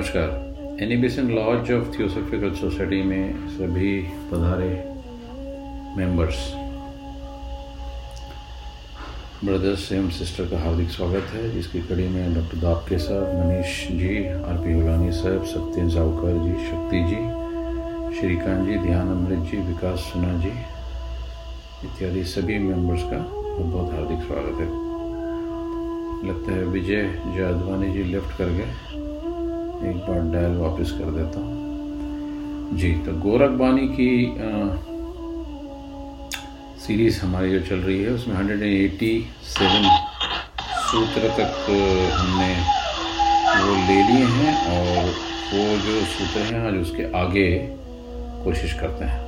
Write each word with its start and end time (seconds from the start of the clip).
नमस्कार। 0.00 0.82
Annie Besant 0.82 1.26
lodge 1.30 1.70
of 1.72 1.88
Theosophical 1.96 2.52
Society 2.56 3.00
में 3.02 3.48
सभी 3.48 3.90
पधारे 4.30 4.68
मेंबर्स 5.96 6.38
ब्रदर्स 9.44 9.90
एवं 9.92 10.08
सिस्टर 10.18 10.44
का 10.50 10.60
हार्दिक 10.62 10.88
स्वागत 10.90 11.26
है, 11.32 11.50
जिसकी 11.50 11.80
कड़ी 11.80 12.06
में 12.08 12.34
डॉक्टर 12.34 12.58
दापके 12.58 12.98
साहब 12.98 13.34
मनीष 13.40 13.76
जी 13.98 14.16
आर 14.28 14.56
पी 14.56 14.74
गुलानी 14.74 15.12
साहब, 15.12 15.44
सत्यन 15.44 15.88
जावकर 15.88 16.38
जी, 16.46 16.54
शक्ति 16.70 17.02
जी, 17.10 17.20
श्रीकांत 18.20 18.66
जी 18.68 18.78
ध्यान 18.86 19.10
अमृत 19.10 19.50
जी, 19.50 19.56
विकास 19.68 20.10
सुना 20.12 20.32
जी, 20.40 20.54
इत्यादि 21.88 22.24
सभी 22.32 22.58
मेंबर्स 22.58 23.02
का 23.02 23.18
बहुत 23.18 23.66
बहुत 23.66 23.92
हार्दिक 23.92 24.26
स्वागत 24.26 24.60
है। 24.60 24.70
लगता 26.28 26.52
है 26.52 26.64
विजय 26.64 27.02
जादवानी 27.36 27.92
जी 27.92 28.10
लेफ़्ट 28.12 28.38
कर 28.38 28.58
गए। 28.58 29.08
एक 29.88 29.96
बार 29.96 30.20
डायल 30.32 30.56
वापस 30.56 30.90
कर 30.90 31.10
देता 31.10 31.40
हूँ। 31.40 32.78
जी 32.78 32.92
तो 33.06 33.12
गोरख 33.20 33.50
बानी 33.50 33.86
की 33.88 34.10
आ, 34.26 34.50
सीरीज़ 36.80 37.20
हमारी 37.20 37.50
जो 37.50 37.60
चल 37.66 37.80
रही 37.80 38.02
है 38.02 38.10
उसमें 38.10 38.34
187 38.36 39.12
सूत्र 40.90 41.22
तक 41.38 41.52
हमने 42.14 42.52
वो 43.60 43.74
ले 43.88 43.98
लिए 44.02 44.24
हैं 44.26 44.54
और 44.68 45.04
वो 45.54 45.64
जो 45.86 45.94
सूत्र 46.06 46.40
हैं 46.40 46.60
आज 46.66 46.74
उसके 46.80 47.04
आगे 47.18 47.48
कोशिश 48.44 48.72
करते 48.72 49.04
हैं। 49.04 49.22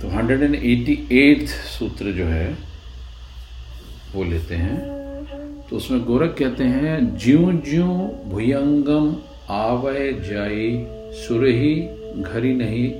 तो 0.00 0.08
188 0.08 1.48
सूत्र 1.48 2.12
जो 2.12 2.26
है 2.26 2.48
वो 4.14 4.24
लेते 4.24 4.54
हैं। 4.54 5.01
तो 5.72 5.76
उसमें 5.76 6.04
गोरख 6.04 6.34
कहते 6.38 6.64
हैं, 6.64 7.16
ज्यो 7.16 7.52
ज्यो 7.66 7.84
भुयंगम 8.28 9.14
आवय 9.50 10.12
जाई 10.22 10.66
सुरही 11.18 11.74
घरी 12.18 12.52
नहीं, 12.54 12.90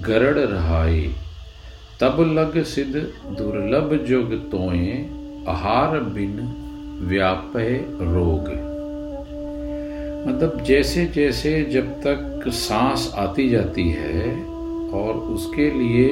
गरड़ 0.00 0.38
रहाई 0.38 1.02
तब 2.00 2.20
लग 2.30 2.62
सिद्ध 2.64 2.94
दुर्लभ 3.38 3.92
जोग 4.04 4.32
तोए, 4.50 4.94
आहार 5.48 5.98
बिन 6.14 6.40
व्यापय 7.02 7.70
रोग। 8.00 8.48
मतलब 10.26 10.64
जैसे 10.66 11.06
जैसे 11.14 11.62
जब 11.72 11.92
तक 12.02 12.50
सांस 12.54 13.12
आती 13.16 13.48
जाती 13.48 13.88
है, 13.90 14.30
और 14.92 15.14
उसके 15.34 15.70
लिए 15.72 16.08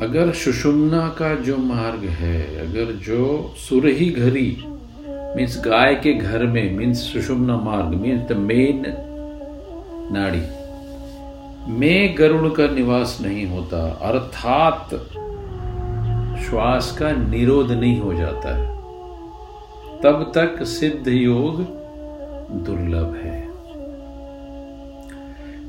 अगर 0.00 0.32
सुषुम्ना 0.32 1.08
का 1.08 1.34
जो 1.34 1.56
मार्ग 1.56 2.00
है, 2.00 2.42
अगर 2.56 2.92
जो 2.92 3.54
सुरही 3.56 4.10
घरी 4.10 4.56
मीन्स 5.08 5.62
गाय 5.64 5.94
के 5.94 6.12
घर 6.12 6.46
में 6.46 6.76
मीन्स 6.76 7.12
सुषुम्ना 7.12 7.56
मार्ग 7.56 7.86
मीन्स 7.86 8.28
द 8.28 8.32
मेन 8.32 8.86
नाड़ी। 10.12 10.60
में 11.72 12.14
गरुड़ 12.18 12.52
का 12.52 12.66
निवास 12.68 13.18
नहीं 13.22 13.46
होता, 13.46 13.90
अर्थात 13.90 14.88
श्वास 16.44 16.96
का 16.98 17.12
निरोध 17.12 17.72
नहीं 17.72 18.00
हो 18.00 18.14
जाता 18.14 18.56
है। 18.56 18.76
तब 20.02 20.32
तक 20.34 20.64
सिद्ध 20.64 21.08
योग 21.08 21.60
दुर्लभ 22.50 23.20
है। 23.22 23.48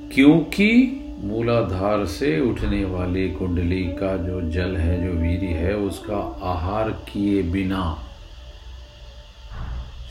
क्योंकि 0.09 0.98
मूलाधार 1.24 2.06
से 2.06 2.40
उठने 2.40 2.86
वाली 2.86 3.32
कुंडली 3.32 3.84
का 3.84 4.18
जो 4.18 4.42
जल 4.42 4.78
है, 4.78 5.04
जो 5.04 5.22
वीर 5.22 5.40
है, 5.40 5.76
उसका 5.76 6.40
आहार 6.44 6.90
किए 6.90 7.44
बिना 7.44 8.00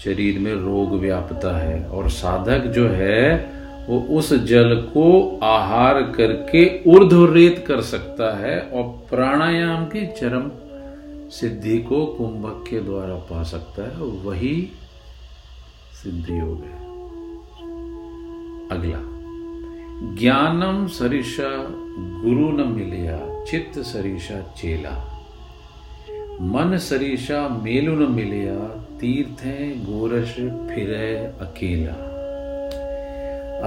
शरीर 0.04 0.38
में 0.38 0.54
रोग 0.54 0.92
व्यापता 0.92 1.58
है। 1.58 1.88
और 1.88 2.10
साधक 2.10 2.58
जो 2.58 2.88
है, 2.88 3.52
वो 3.88 4.00
उस 4.00 4.32
जल 4.32 4.74
को 4.74 5.38
आहार 5.42 6.02
करके 6.02 6.80
ऊर्ध्वरेत 6.86 7.64
कर 7.68 7.80
सकता 7.80 8.38
है 8.38 8.60
और 8.60 8.82
प्राणायाम 8.82 9.84
की 9.84 10.06
चरम 10.06 10.50
सिद्धि 11.30 11.78
को 11.78 12.06
कुंभक 12.06 12.64
के 12.70 12.80
द्वारा 12.80 13.14
पा 13.14 13.42
सकता 13.42 13.82
है। 13.82 14.02
वही 14.02 14.68
सिद्धि 16.04 16.38
योग 16.38 16.64
है। 16.64 16.80
अगला। 18.78 19.09
ज्ञानम 20.02 20.86
सरिषा 20.86 21.66
गुरु 21.98 22.64
न 22.64 22.72
मिलिया, 22.72 23.44
चित्त 23.44 23.78
सरिषा 23.78 24.54
चेला। 24.56 25.16
मन 26.40 26.78
सरिषा 26.78 27.48
मेलु 27.48 27.92
न 27.92 28.12
मिलिया, 28.12 28.56
तीर्थ 29.00 29.42
है 29.42 29.84
गोरश 29.84 30.34
फिर 30.34 30.94
अकेला। 31.40 31.92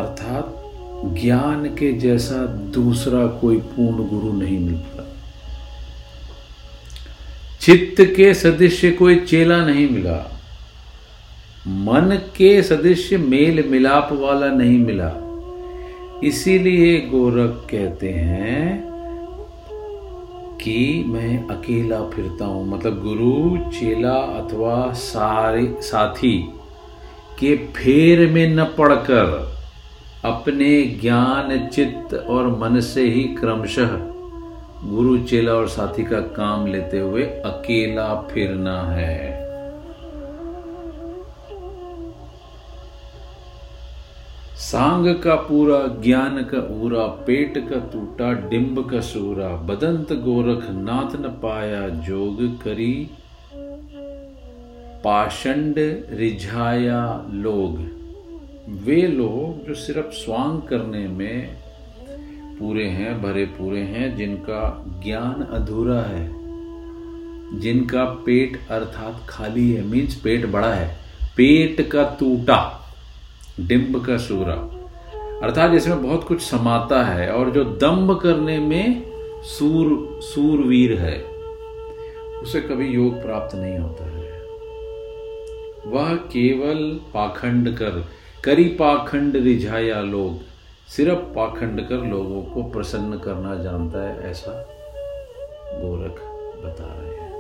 अर्थात, 0.02 0.72
ज्ञान 1.06 1.66
के 1.66 1.94
जैसा 1.94 2.46
दूसरा 2.46 3.28
कोई 3.28 3.58
पूर्ण 3.58 4.08
गुरु 4.08 4.34
नहीं 4.34 4.60
मिलता। 4.60 5.16
चित्त 7.62 8.02
के 8.02 8.34
सदृश 8.34 8.82
कोई 8.86 9.20
चेला 9.20 9.66
नहीं 9.66 9.90
मिला। 9.90 10.42
मन 11.68 12.22
के 12.38 12.64
सदृश 12.64 13.14
मेल 13.14 13.68
मिलाप 13.70 14.10
वाला 14.12 14.48
नहीं 14.48 14.80
मिला। 14.80 15.23
इसीलिए 16.24 16.98
गोरख 17.00 17.68
कहते 17.72 18.10
हैं 18.10 18.94
कि 20.58 21.04
मैं 21.08 21.48
अकेला 21.48 22.02
फिरता 22.10 22.46
हूँ। 22.46 22.68
मतलब 22.68 23.02
गुरु, 23.04 23.72
चेला 23.72 24.14
अथवा 24.14 24.94
सारे, 24.94 25.78
साथी 25.82 26.38
के 27.40 27.56
फेर 27.56 28.32
में 28.32 28.56
न 28.56 28.64
पड़कर 28.64 29.54
अपने 30.26 30.82
ज्ञान, 31.02 31.68
चित्त 31.68 32.14
और 32.14 32.48
मन 32.58 32.80
से 32.80 33.04
ही 33.04 33.24
क्रमशः 33.24 33.98
गुरु, 34.86 35.18
चेला 35.18 35.54
और 35.54 35.68
साथी 35.68 36.04
का 36.04 36.20
काम 36.20 36.68
लेते 36.68 37.00
हुए 37.00 37.24
अकेला 37.24 38.14
फिरना 38.32 38.82
है। 38.82 39.43
सांग 44.64 45.16
का 45.16 45.36
पूरा, 45.36 45.88
ज्ञान 46.02 46.38
का 46.42 46.84
ऊरा 46.84 47.08
पेट 47.08 47.58
का 47.58 47.80
टूटा 47.80 48.50
डिंब 48.50 48.90
का 48.92 49.00
सूरा, 49.00 49.48
बदंत 49.48 50.14
गोरख 50.14 50.70
नाथ 50.70 51.16
न 51.20 51.30
पाया 51.44 51.90
जोग 51.90 52.38
करी, 52.62 53.10
पाषंड 55.04 55.76
रिझाया 56.10 57.26
लोग। 57.34 57.78
वे 58.86 59.02
लोग 59.02 59.68
जो 59.68 59.74
सिर्फ़ 59.74 60.12
स्वांग 60.12 60.62
करने 60.62 61.08
में 61.08 61.58
पूरे 62.60 62.86
हैं, 62.86 63.22
भरे 63.22 63.46
पूरे 63.46 63.82
हैं, 63.82 64.16
जिनका 64.18 64.86
ज्ञान 65.04 65.48
अधूरा 65.52 66.02
है, 66.02 66.30
जिनका 67.60 68.06
पेट 68.06 68.60
अर्थात 68.70 69.26
खाली 69.30 69.72
है, 69.72 69.84
मीन्स 69.84 70.16
पेट 70.16 70.46
बड़ा 70.46 70.74
है, 70.74 70.88
पेट 71.38 71.90
का 71.90 72.18
टूटा 72.20 72.83
डिम्ब 73.60 74.06
का 74.06 74.18
सूरा। 74.18 74.54
अर्थात 75.44 75.74
इसमें 75.74 76.04
बहुत 76.04 76.24
कुछ 76.24 76.42
समाता 76.42 77.04
है 77.04 77.32
और 77.32 77.50
जो 77.50 77.64
दम्भ 77.64 78.20
करने 78.20 78.60
में 78.60 79.04
सूर, 79.44 80.20
सूरवीर 80.22 80.98
है, 80.98 81.22
उसे 82.42 82.62
कभी 82.62 82.88
योग 82.88 83.22
प्राप्त 83.22 83.56
नहीं 83.56 83.78
होता 83.78 84.06
है। 84.06 84.24
वह 85.88 86.16
केवल 86.16 87.00
पाखंड 87.14 87.78
कर, 87.78 88.06
करी 88.44 88.64
पाखंड 88.64 89.36
रिझाया 89.36 90.02
लोग, 90.02 90.40
सिर्फ़ 90.88 91.20
पाखंड 91.20 91.82
कर 91.82 91.96
लोगों 91.96 92.42
को 92.42 92.64
प्रसन्न 92.64 93.18
करना 93.18 93.56
जानता 93.56 94.10
है, 94.10 94.32
ऐसा 94.32 94.70
गोरख 95.74 96.22
बता 96.66 97.00
रहे 97.02 97.16
हैं। 97.16 97.33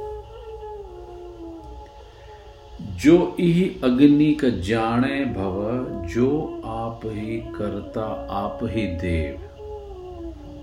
जो 2.81 3.35
इही 3.39 3.75
अग्नि 3.83 4.33
का 4.33 4.49
जाने 4.49 5.25
भव, 5.25 5.87
जो 6.13 6.61
आप 6.65 7.01
ही 7.05 7.37
करता, 7.37 8.27
आप 8.29 8.59
ही 8.63 8.87
देव। 8.87 9.49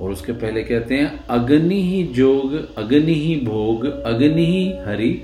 और 0.00 0.10
उसके 0.10 0.32
पहले 0.32 0.62
कहते 0.62 0.94
हैं, 0.94 1.26
अग्नि 1.26 1.82
ही 1.82 2.02
जोग, 2.02 2.74
अग्नि 2.74 3.14
ही 3.14 3.36
भोग, 3.36 3.86
अग्नि 3.86 4.46
ही 4.46 4.72
हरि, 4.86 5.22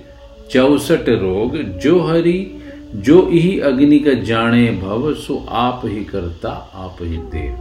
चौसठ 0.50 1.08
रोग, 1.08 1.56
जो 1.56 2.02
हरि, 2.02 2.60
जो 2.94 3.28
इही 3.28 3.60
अग्नि 3.60 3.98
का 3.98 4.12
जाने 4.12 4.70
भव, 4.70 5.14
सो 5.14 5.46
आप 5.48 5.82
ही 5.84 6.04
करता, 6.04 6.50
आप 6.74 6.96
ही 7.02 7.16
देव। 7.16 7.56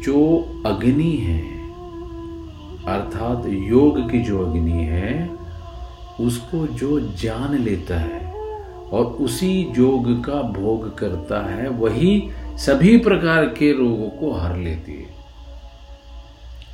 जो 0.00 0.48
अग्नि 0.66 1.16
है, 1.16 1.60
अर्थात 2.86 3.42
योग 3.46 4.10
की 4.10 4.18
जो 4.18 4.46
अग्नि 4.46 4.84
है 4.84 5.39
उसको 6.20 6.66
जो 6.66 7.00
जान 7.00 7.58
लेता 7.58 7.98
है 7.98 8.20
और 8.90 9.04
उसी 9.04 9.52
योग 9.78 10.24
का 10.24 10.42
भोग 10.42 10.98
करता 10.98 11.40
है, 11.46 11.68
वही 11.68 12.30
सभी 12.58 12.96
प्रकार 12.98 13.44
के 13.44 13.72
रोगों 13.72 14.08
को 14.10 14.32
हर 14.32 14.56
लेती 14.56 14.92
है। 14.92 15.18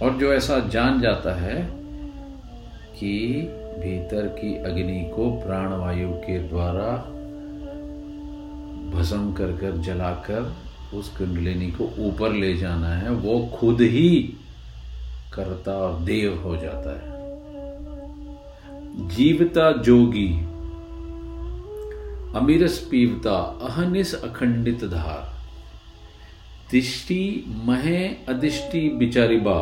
और 0.02 0.16
जो 0.16 0.32
ऐसा 0.32 0.58
जान 0.69 1.00
जाता 1.00 1.34
है 1.40 1.62
कि 2.98 3.12
भीतर 3.78 4.26
की 4.26 4.54
अग्नि 4.64 5.00
को 5.16 5.31
प्राणवायु 5.31 6.08
के 6.08 6.38
द्वारा 6.38 6.92
भस्म 8.90 9.32
कर 9.32 9.52
कर 9.52 9.76
जलाकर 9.76 10.54
उस 10.94 11.08
कुंडलिनी 11.16 11.70
को 11.70 11.90
ऊपर 11.99 12.32
ले 12.32 12.56
जाना 12.56 12.88
है, 12.88 13.10
वो 13.10 13.38
खुद 13.56 13.81
ही 13.81 14.34
करता 15.32 15.72
और 15.72 16.00
देव 16.00 16.40
हो 16.44 16.56
जाता 16.56 16.90
है। 16.90 17.15
जीवता 18.96 19.70
जोगी 19.82 20.28
अमीरस 22.38 22.78
पीवता 22.90 23.34
अहनिस 23.62 24.14
अखंडित 24.14 24.84
धार 24.84 25.34
दिष्टि 26.72 27.20
महे 27.66 27.98
अधिष्टि 28.28 28.88
बिचारिबा 28.98 29.58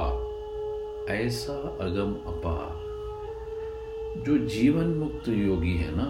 ऐसा 1.15 1.57
अगम 1.81 2.15
अपार 2.27 4.23
जो 4.27 4.39
जीवन 4.47 4.95
मुक्त 4.99 5.29
योगी 5.29 5.77
है 5.77 5.91
ना 5.97 6.09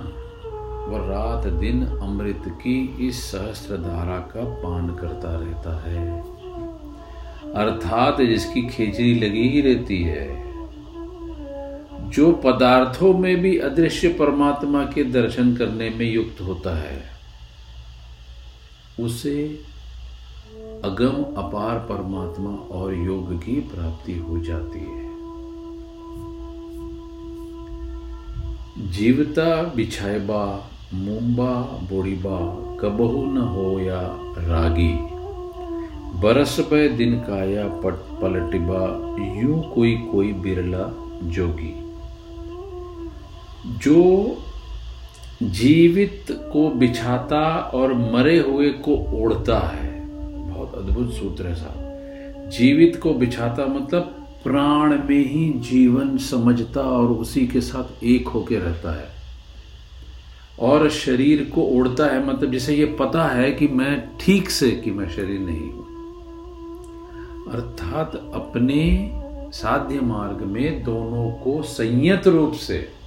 वह 0.88 1.08
रात 1.08 1.46
दिन 1.60 1.84
अमृत 1.86 2.54
की 2.62 2.78
इस 3.08 3.24
सहस्त्र 3.24 3.76
धारा 3.80 4.18
का 4.34 4.44
पान 4.62 4.94
करता 4.96 5.36
रहता 5.38 5.78
है 5.80 6.08
अर्थात 7.54 8.20
जिसकी 8.20 8.68
खेचरी 8.68 9.14
लगी 9.20 9.48
ही 9.48 9.60
रहती 9.60 10.02
है 10.02 10.53
जो 12.14 12.32
पदार्थों 12.32 13.12
में 13.14 13.36
भी 13.36 13.56
अदृश्य 13.58 14.08
परमात्मा 14.08 14.82
के 14.84 15.04
दर्शन 15.04 15.54
करने 15.56 15.90
में 15.90 16.12
युक्त 16.12 16.40
होता 16.40 16.74
है, 16.76 17.02
उसे 19.00 19.44
अगम 20.84 21.22
अपार 21.38 21.78
परमात्मा 21.78 22.50
और 22.50 22.94
योग 22.94 23.34
की 23.38 23.60
प्राप्ति 23.60 24.18
हो 24.18 24.38
जाती 24.38 24.78
है। 24.78 25.02
जीवता 28.92 29.62
बिछाएबा, 29.76 30.70
मुंबा, 30.94 31.52
बोड़ीबा, 31.90 32.38
कबहू 32.80 33.24
न 33.26 33.38
हो 33.48 33.78
या 33.80 34.00
रागी, 34.38 34.92
बरस 36.20 36.58
पे 36.60 36.88
दिन 36.88 37.18
काया, 37.20 37.68
पट 37.84 37.94
पलटिबा, 38.20 38.82
यूँ 39.40 39.62
कोई 39.74 39.94
कोई 40.12 40.32
बिरला 40.32 40.92
जोगी। 41.30 41.83
जो 43.66 44.38
जीवित 45.42 46.26
को 46.52 46.70
बिछाता 46.70 47.58
और 47.74 47.94
मरे 47.94 48.38
हुए 48.38 48.70
को 48.70 48.94
ओढ़ता 48.94 49.58
है। 49.58 50.08
बहुत 50.50 50.74
अद्भुत 50.74 51.12
सूत्र 51.12 51.46
है 51.46 51.54
साहब। 51.54 52.50
जीवित 52.50 52.96
को 52.96 53.14
बिछाता 53.14 53.66
मतलब 53.66 54.02
प्राण 54.44 54.90
में 54.90 55.26
ही 55.26 55.52
जीवन 55.52 56.16
समझता 56.18 56.80
और 56.80 57.08
उसी 57.08 57.46
के 57.46 57.60
साथ 57.60 58.04
एक 58.04 58.28
होके 58.28 58.56
रहता 58.56 59.00
है। 59.00 59.08
और 60.60 60.90
शरीर 60.90 61.50
को 61.54 61.62
ओढ़ता 61.62 62.06
है 62.06 62.26
मतलब 62.26 62.50
जिसे 62.50 62.74
ये 62.74 62.84
पता 62.84 63.24
है 63.24 63.52
कि 63.52 63.68
मैं 63.68 64.16
ठीक 64.20 64.50
से 64.50 64.70
कि 64.70 64.90
मैं 64.90 65.08
शरीर 65.08 65.40
नहीं 65.40 65.72
हूँ। 65.72 65.84
अर्थात 67.52 68.16
अपने 68.34 69.10
साध्य 69.52 70.00
मार्ग 70.00 70.42
में 70.42 70.82
दोनों 70.84 71.30
को 71.30 71.62
संयत 71.62 72.26
रूप 72.26 72.52
से 72.52 73.03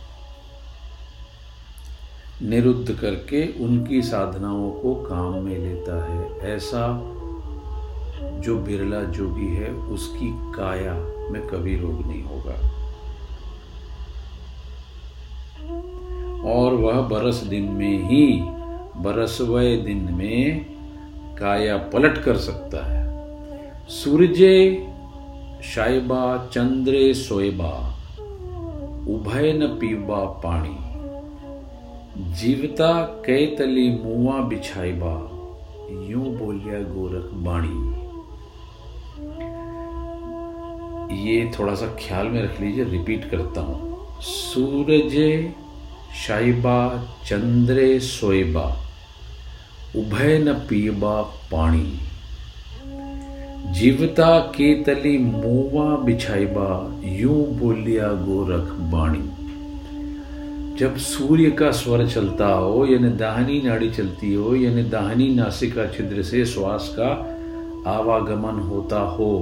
निरुद्ध 2.41 2.91
करके 2.91 3.63
उनकी 3.63 4.01
साधनाओं 4.01 4.71
को 4.71 4.95
काम 4.95 5.33
में 5.33 5.57
लेता 5.57 6.13
है। 6.13 6.39
ऐसा 6.55 7.13
जो 8.39 8.57
बिरला 8.57 9.01
जोगी 9.01 9.55
है, 9.55 9.71
उसकी 9.71 10.29
काया 10.31 10.93
में 11.31 11.47
कभी 11.47 11.75
रोग 11.77 12.07
नहीं 12.07 12.23
होगा। 12.23 12.77
और 16.53 16.73
वह 16.73 17.01
बरस 17.01 17.43
दिन 17.43 17.63
में 17.63 18.09
ही 18.09 18.39
बरसवे 19.01 19.77
दिन 19.77 20.09
में 20.11 20.65
काया 21.39 21.77
पलट 21.77 22.17
कर 22.17 22.37
सकता 22.37 22.85
है। 22.85 23.07
सूर्य 23.89 24.87
शाइबा 25.63 26.49
चंद्रे 26.53 27.13
सोएबा 27.13 27.97
उभय 29.09 29.53
न 29.53 29.67
पीबा 29.67 30.25
पानी 30.25 30.86
जीवता 32.17 32.91
कैतली 33.25 33.89
मुआ 33.89 34.39
बिछाइबा, 34.41 35.13
यूँ 36.09 36.29
बोलिया 36.37 36.79
गोरख 36.83 37.29
बाणी। 37.43 37.77
ये 41.27 41.51
थोड़ा 41.59 41.75
सा 41.75 41.87
ख्याल 41.99 42.27
में 42.27 42.41
रख 42.43 42.59
लीजिए, 42.61 42.83
रिपीट 42.83 43.29
करता 43.31 43.61
हूँ। 43.61 43.97
सूरज 44.21 45.15
शाइबा, 46.25 46.79
चंद्रे 47.25 47.99
सोएबा 47.99 48.67
उभय 49.95 50.37
न 50.39 50.53
पीबा 50.53 51.21
पानी 51.21 51.99
जीवता 53.73 54.39
के 54.39 54.73
तली 54.83 55.17
मोवा 55.17 55.95
बिछाइबा, 55.95 57.01
यूँ 57.03 57.43
बोलिया 57.59 58.07
गोरख 58.07 58.71
बाणी। 58.91 59.36
जब 60.79 60.97
सूर्य 60.97 61.51
का 61.51 61.71
स्वर 61.71 62.07
चलता 62.07 62.47
हो, 62.47 62.85
यानी 62.85 63.09
दाहनी 63.09 63.61
नाड़ी 63.61 63.89
चलती 63.91 64.33
हो, 64.33 64.55
यानी 64.55 64.83
दाहनी 64.83 65.29
नासिका 65.29 65.85
छिद्र 65.87 66.23
से 66.23 66.45
श्वास 66.45 66.95
का 66.99 67.09
आवागमन 67.91 68.59
होता 68.59 68.99
हो, 68.99 69.39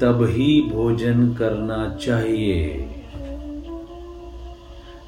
तब 0.00 0.26
ही 0.30 0.62
भोजन 0.62 1.34
करना 1.34 1.98
चाहिए। 2.02 2.88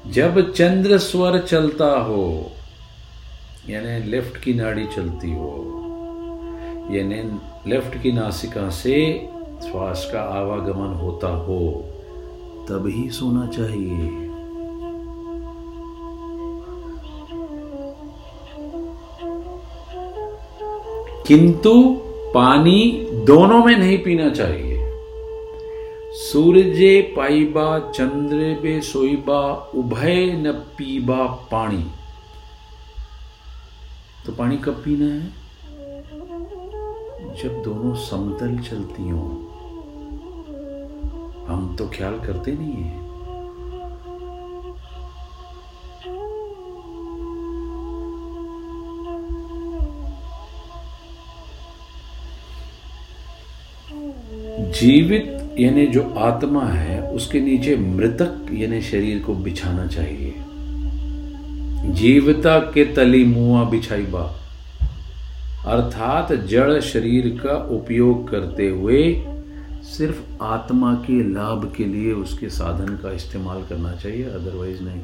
जब 0.07 0.51
चंद्र 0.51 0.97
स्वर 0.97 1.39
चलता 1.39 1.89
हो, 1.99 2.51
यानी 3.69 4.11
लेफ़्ट 4.11 4.37
की 4.37 4.53
नाड़ी 4.53 4.85
चलती 4.85 5.33
हो, 5.33 5.53
यानी 6.91 7.21
लेफ़्ट 7.69 8.01
की 8.01 8.11
नासिका 8.11 8.69
से 8.69 9.27
श्वास 9.71 10.09
का 10.13 10.21
आवागमन 10.21 10.93
होता 10.93 11.27
हो, 11.27 11.89
तब 12.69 12.87
ही 12.87 13.09
सोना 13.09 13.47
चाहिए। 13.47 14.22
किंतु 21.27 22.01
पानी 22.35 23.07
दोनों 23.11 23.65
में 23.65 23.77
नहीं 23.77 23.97
पीना 23.97 24.29
चाहिए। 24.29 24.73
सूर्य 26.11 27.13
पाइबा, 27.17 27.79
चंद्र 27.79 28.35
बे 28.35 28.81
सोईबा 28.81 29.71
उभय 29.75 30.25
न 30.25 30.51
पीबा 30.51 31.27
पानी। 31.51 31.85
तो 34.25 34.31
पानी 34.31 34.57
कब 34.57 34.71
पीना 34.71 35.05
है? 35.05 35.43
जब 37.43 37.63
दोनों 37.63 37.95
समतल 37.95 38.59
चलती 38.59 39.09
हों। 39.09 39.53
हम 41.45 41.75
तो 41.79 41.87
ख्याल 41.87 42.19
करते 42.19 42.51
नहीं 42.51 42.73
है। 42.73 43.02
जीवित 54.81 55.55
यानी 55.59 55.87
जो 55.87 56.13
आत्मा 56.17 56.65
है, 56.65 57.11
उसके 57.11 57.39
नीचे 57.41 57.75
मृतक 57.75 58.45
यानी 58.53 58.81
शरीर 58.81 59.23
को 59.23 59.33
बिछाना 59.35 59.87
चाहिए। 59.87 60.33
जीवता 61.93 62.59
के 62.59 62.85
तली 62.85 63.25
मुआ 63.25 63.63
बिछाई 63.63 64.01
बा। 64.01 64.39
अर्थात 65.65 66.33
जड़ 66.33 66.79
शरीर 66.79 67.29
का 67.43 67.67
उपयोग 67.71 68.29
करते 68.29 68.69
हुए 68.69 69.25
सिर्फ़ 69.83 70.43
आत्मा 70.43 70.93
के 70.93 71.33
लाभ 71.33 71.73
के 71.77 71.85
लिए 71.85 72.11
उसके 72.13 72.49
साधन 72.49 72.93
का 72.93 73.11
इस्तेमाल 73.11 73.61
करना 73.69 73.91
चाहिए 73.91 74.23
अदरवाइज़ 74.23 74.81
नहीं। 74.81 75.01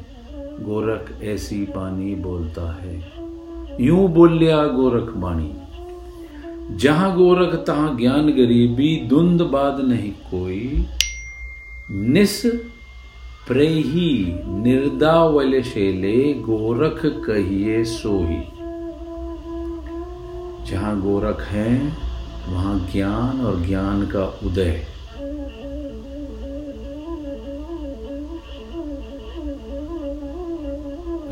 गोरख 0.64 1.22
ऐसी 1.24 1.64
पानी 1.64 2.14
बोलता 2.14 2.80
है। 2.82 3.12
यूँ 3.80 4.08
बोलिया 4.08 4.64
गोरख 4.64 5.16
बाणी। 5.16 5.52
जहाँ 6.76 7.16
गोरख, 7.16 7.54
तहां 7.54 7.96
ज्ञान 7.96 8.26
गरीबी, 8.26 8.96
दुंद 8.96 9.42
बाद 9.42 9.80
नहीं 9.80 10.12
कोई। 10.12 10.86
निस 11.90 12.46
प्रेही 13.48 14.36
निर्दावल 14.48 15.62
शेले, 15.62 16.34
गोरख 16.34 17.00
कहिए 17.06 17.84
सोही। 17.84 18.42
जहाँ 20.70 21.00
गोरख 21.00 21.42
है, 21.42 21.92
वहाँ 22.48 22.88
ज्ञान 22.92 23.40
और 23.40 23.66
ज्ञान 23.66 24.06
का 24.06 24.38
उदय। 24.44 24.84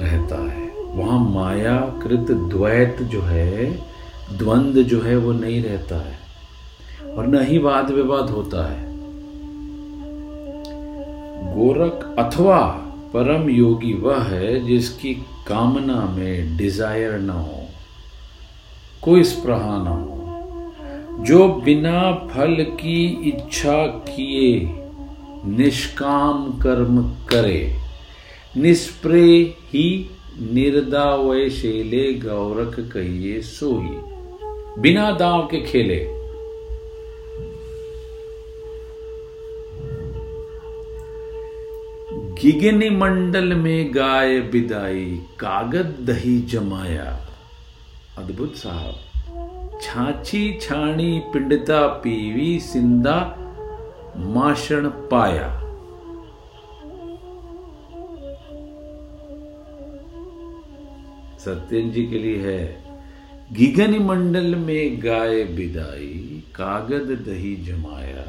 रहता 0.00 0.50
है। 0.50 0.68
वहाँ 0.78 1.30
मायाकृत 1.30 2.30
द्वैत 2.30 3.02
जो 3.02 3.20
है 3.20 3.88
द्वंद 4.32 4.76
जो 4.82 5.00
है 5.00 5.16
वो 5.16 5.32
नहीं 5.32 5.62
रहता 5.62 5.96
है 5.98 6.18
और 7.12 7.26
न 7.26 7.42
ही 7.42 7.58
वाद 7.58 7.90
विवाद 7.90 8.30
होता 8.30 8.66
है। 8.70 8.86
गोरख 11.54 12.04
अथवा 12.18 12.60
परम 13.14 13.48
योगी 13.50 13.92
वह 13.92 14.22
है 14.22 14.66
जिसकी 14.66 15.14
कामना 15.46 16.00
में 16.16 16.56
डिज़ायर 16.56 17.18
न 17.18 17.30
हो, 17.30 17.64
कोई 19.02 19.24
स्प्रहा 19.24 19.76
न 19.78 19.86
हो। 19.86 21.24
जो 21.24 21.48
बिना 21.64 22.12
फल 22.30 22.64
की 22.74 23.06
इच्छा 23.28 23.86
किए 23.86 24.50
निष्काम 25.46 26.50
कर्म 26.58 27.02
करे 27.30 27.60
निष्प्रे 28.56 29.30
ही 29.70 29.88
निर्दावय 30.52 31.48
शेले 31.50 32.12
गौरख 32.20 32.78
कहिए 32.92 33.40
सोही 33.40 33.96
बिना 34.78 35.10
दांव 35.10 35.42
के 35.46 35.60
खेले। 35.60 36.18
गिगनी 42.42 42.90
मंडल 42.90 43.44
में 43.44 43.94
गाय 43.94 44.40
बिदाई, 44.40 45.22
कागद 45.40 46.06
दही 46.06 46.38
जमाया। 46.38 47.28
अद्भुत 48.18 48.54
साहब। 48.54 48.94
छाछी, 49.82 50.58
छाणी, 50.60 51.22
पिंडता, 51.32 51.86
पीवी, 51.86 52.60
सिंदा 52.60 53.34
माशण 54.16 54.88
पाया। 54.88 55.64
सत्यन 61.38 61.90
जी 61.90 62.06
के 62.06 62.18
लिए 62.18 62.38
है। 62.38 62.87
गिगन 63.52 63.98
मंडल 63.98 64.54
में 64.54 65.04
गाय 65.04 65.44
बिदाई, 65.44 66.42
कागद 66.54 67.10
दही 67.28 67.54
जमाया, 67.56 68.24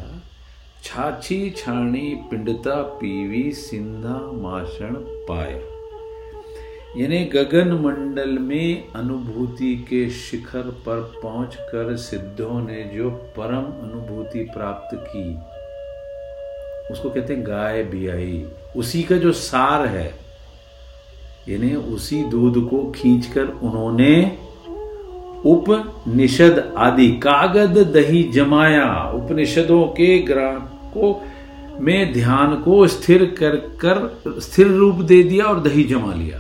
छाछी 0.84 1.50
छाणी, 1.50 2.16
पिंडता 2.30 2.82
पीवी, 2.82 3.52
सिंधा 3.52 4.16
माशण 4.32 4.96
पाया। 5.28 5.60
यानी 6.98 7.24
गगन 7.26 7.74
मंडल 7.74 8.30
में 8.40 8.92
अनुभूति 8.96 9.76
के 9.90 10.10
शिखर 10.10 10.72
पर 10.86 11.02
पहुंचकर 11.24 11.96
सिद्धों 11.98 12.62
ने 12.62 12.84
जो 12.84 13.10
परम 13.10 13.66
अनुभूति 13.84 14.40
प्राप्त 14.40 14.98
की, 15.08 15.30
उसको 16.94 17.10
कहते 17.10 17.34
हैं 17.34 17.48
गाय 17.48 17.84
बियाई। 17.84 18.46
उसी 18.76 19.04
का 19.04 19.18
जो 19.18 19.32
सार 19.32 19.88
है, 19.88 20.14
यानी 21.50 21.76
उसी 21.76 22.24
दूध 22.24 22.68
को 22.70 22.92
खींचकर 22.92 23.46
उन्होंने 23.46 24.49
उपनिषद 25.46 26.74
आदि 26.78 27.08
कागद 27.08 27.78
दही 27.78 28.24
जमाया। 28.24 29.12
उपनिषदों 29.12 29.88
के 29.88 30.20
ग्रह 30.20 30.54
को 30.94 31.24
में 31.80 32.14
ध्यान 32.14 32.62
को 32.62 32.88
स्थिर 32.88 33.26
कर 33.26 33.56
कर, 33.56 34.22
स्थिर 34.40 34.68
रूप 34.68 34.96
दे 34.96 35.24
दिया 35.24 35.46
और 35.46 35.60
दही 35.60 35.84
जमा 35.84 36.14
लिया। 36.14 36.40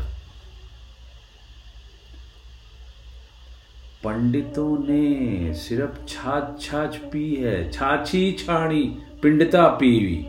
पंडितों 4.03 4.77
ने 4.89 5.53
सिर्फ़ 5.53 6.05
छाछ 6.07 6.61
छाछ 6.61 6.97
पी 6.97 7.35
है, 7.35 7.71
छाछी 7.71 8.31
छाणी, 8.31 8.97
पिंडता 9.21 9.67
पीवी, 9.67 10.25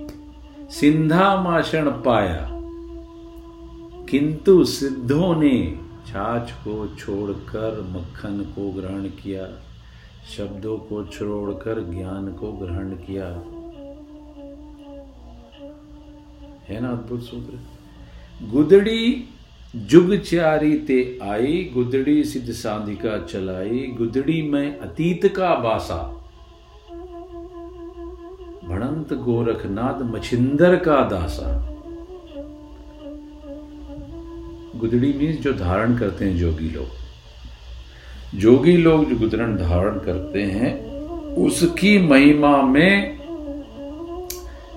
सिंधा 0.71 1.43
माषण 1.43 1.91
पाया। 1.91 2.51
किंतु 4.11 4.65
सिद्धों 4.65 5.37
ने 5.37 5.79
छाछ 6.11 6.53
को 6.53 6.97
छोड़कर 6.99 7.81
मक्खन 7.91 8.41
को 8.57 8.71
ग्रहण 8.71 9.03
किया, 9.03 9.47
शब्दों 10.37 10.79
को 10.79 11.05
छोड़कर 11.05 11.81
ज्ञान 11.91 12.33
को 12.33 12.53
ग्रहण 12.53 12.91
किया। 12.91 13.27
है 16.69 16.81
ना 16.81 16.91
अद्भुत 16.91 17.23
सूत्र? 17.23 17.59
गुदड़ी 18.47 19.25
जुग 19.77 20.17
चारी 20.17 20.79
ते 20.79 21.19
आई, 21.23 21.71
गुदड़ी 21.75 22.25
सिद्ध 22.25 22.53
सांधिका 22.53 23.27
चलाई, 23.27 23.87
गुदड़ी 23.99 24.43
में 24.43 24.79
अतीत 24.79 25.27
का 25.37 25.55
बासा 25.55 26.17
भणंत 28.65 29.13
गोरखनाथ 29.13 30.03
मछिंदर 30.03 30.77
का 30.77 31.05
दासा। 31.05 31.70
गुदड़ी 34.77 35.13
मीन्स 35.13 35.41
जो 35.41 35.53
धारण 35.53 35.99
करते 35.99 36.25
हैं 36.25 36.37
जोगी 36.37 36.69
लोग। 36.69 36.87
जोगी 38.39 38.77
लोग 38.77 39.11
जो 39.11 39.17
गुदरण 39.17 39.57
धारण 39.57 39.99
करते 39.99 40.43
हैं, 40.43 40.91
उसकी 41.35 41.99
महिमा 41.99 42.63
में 42.63 43.21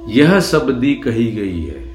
यह 0.08 0.40
शब्दी 0.40 0.96
कही 0.96 1.32
गई 1.32 1.64
है। 1.64 1.94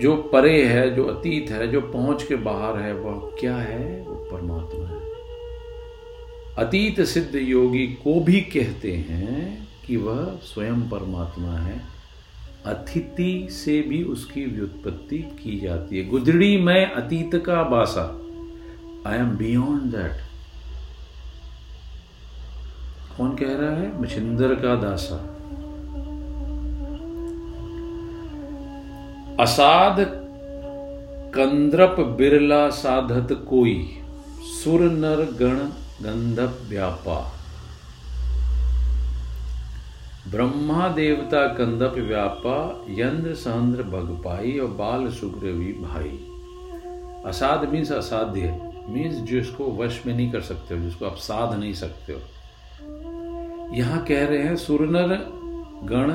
जो 0.00 0.16
परे 0.16 0.64
है, 0.64 0.94
जो 0.94 1.04
अतीत 1.04 1.50
है, 1.50 1.68
जो 1.68 1.80
पहुँच 1.80 2.22
के 2.22 2.36
बाहर 2.36 2.78
है, 2.78 2.94
वह 2.94 3.36
क्या 3.40 3.56
है? 3.56 4.02
वो 4.02 4.14
परमात्मा 4.14 4.88
है। 4.88 5.08
अतीत 6.66 7.00
सिद्ध 7.00 7.36
योगी 7.36 7.86
को 7.86 8.20
भी 8.20 8.40
कहते 8.40 8.92
हैं 8.92 9.67
कि 9.88 9.96
वह 9.96 10.38
स्वयं 10.42 10.88
परमात्मा 10.90 11.52
है। 11.52 11.80
अतिथि 12.66 13.48
से 13.50 13.80
भी 13.80 14.02
उसकी 14.02 14.44
व्युत्पत्ति 14.44 15.18
की 15.18 15.60
जाती 15.60 15.98
है। 15.98 16.08
गुदड़ी 16.08 16.56
में 16.56 16.92
अतीत 16.92 17.42
का 17.46 17.62
बासा। 17.62 18.20
आई 19.06 19.18
एम 19.18 19.30
बियॉन्ड 19.30 19.82
दैट 19.82 20.12
कौन 23.18 23.36
कह 23.36 23.46
रहा 23.46 23.70
है? 23.70 24.02
मछिंदर 24.02 24.54
का 24.54 24.74
दासा। 24.74 25.34
असाध 29.40 29.96
कंद्रप 31.34 31.96
बिरला 32.00 32.68
साधत 32.70 33.28
कोई। 33.48 33.98
सुर 34.64 34.80
नर 34.80 35.36
गण 35.40 35.56
गंधप 36.04 36.58
व्यापा 36.68 37.37
ब्रह्मा 40.30 40.88
देवता 40.88 41.46
कंदप 41.46 41.94
व्यापा, 41.98 42.84
यंद्र 42.90 43.34
सहन्द्र 43.34 43.82
भगपाई 43.82 44.58
और 44.58 44.68
बाल 44.68 45.08
सुग्रवी 45.10 45.72
भाई। 45.72 46.18
असाध 47.26 47.68
मीन्स 47.68 47.92
असाध्य 47.92 48.72
मीन्स 48.88 49.16
जिसको 49.16 49.64
वश 49.72 50.02
में 50.06 50.14
नहीं 50.14 50.32
कर 50.32 50.40
सकते 50.40 50.74
हो 50.74 50.80
जिसको 50.80 51.06
आप 51.06 51.16
साध 51.16 51.58
नहीं 51.58 51.72
सकते 51.72 52.12
हो। 52.12 52.20
यहाँ 53.74 54.04
कह 54.04 54.26
रहे 54.26 54.38
हैं, 54.38 54.56
सुरनर, 54.56 55.14
गण, 55.84 56.12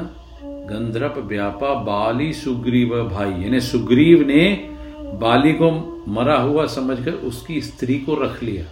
गंधर्प 0.67 1.17
व्यापा, 1.17 1.73
बाली 1.73 2.33
सुग्रीव 2.33 3.09
भाई। 3.09 3.31
यानी 3.31 3.59
सुग्रीव 3.59 4.27
ने 4.27 4.69
बाली 4.99 5.53
को 5.53 5.71
मरा 6.07 6.37
हुआ 6.37 6.65
समझकर 6.65 7.11
उसकी 7.11 7.61
स्त्री 7.61 7.99
को 7.99 8.15
रख 8.15 8.43
लिया। 8.43 8.65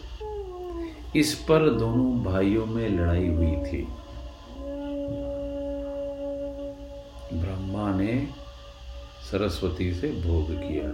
इस 1.16 1.34
पर 1.36 1.70
दोनों 1.70 2.24
भाइयों 2.24 2.66
में 2.66 2.90
लड़ाई 2.90 3.28
हुई 3.28 3.56
थी। 3.56 3.88
ब्रह्मा 7.34 7.94
ने 7.96 8.28
सरस्वती 9.32 9.94
से 9.94 10.08
भोग 10.08 10.52
किया। 10.52 10.90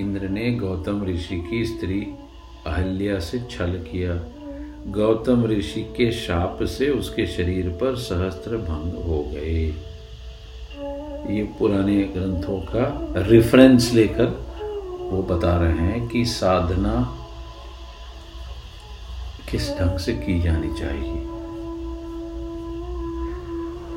इंद्र 0.00 0.28
ने 0.28 0.50
गौतम 0.50 1.04
ऋषि 1.04 1.36
की 1.50 1.64
स्त्री 1.66 2.00
अहल्या 2.66 3.18
से 3.18 3.40
छल 3.50 3.72
किया। 3.72 4.14
गौतम 4.86 5.44
ऋषि 5.46 5.82
के 5.82 6.12
शाप 6.12 6.58
से 6.62 6.88
उसके 6.88 7.26
शरीर 7.26 7.68
पर 7.68 7.96
सहस्त्र 7.96 8.56
भंग 8.56 9.04
हो 9.04 9.22
गए। 9.22 9.62
ये 11.36 11.42
पुराने 11.58 12.02
ग्रंथों 12.02 12.60
का 12.60 13.14
रेफरेंस 13.22 13.92
लेकर 13.92 14.26
वो 15.10 15.22
बता 15.22 15.56
रहे 15.56 15.78
हैं 15.78 16.08
कि 16.08 16.24
साधना 16.24 16.94
किस 19.50 19.70
ढंग 19.70 19.98
से 19.98 20.12
की 20.12 20.40
जानी 20.42 20.74
चाहिए। 20.80 21.29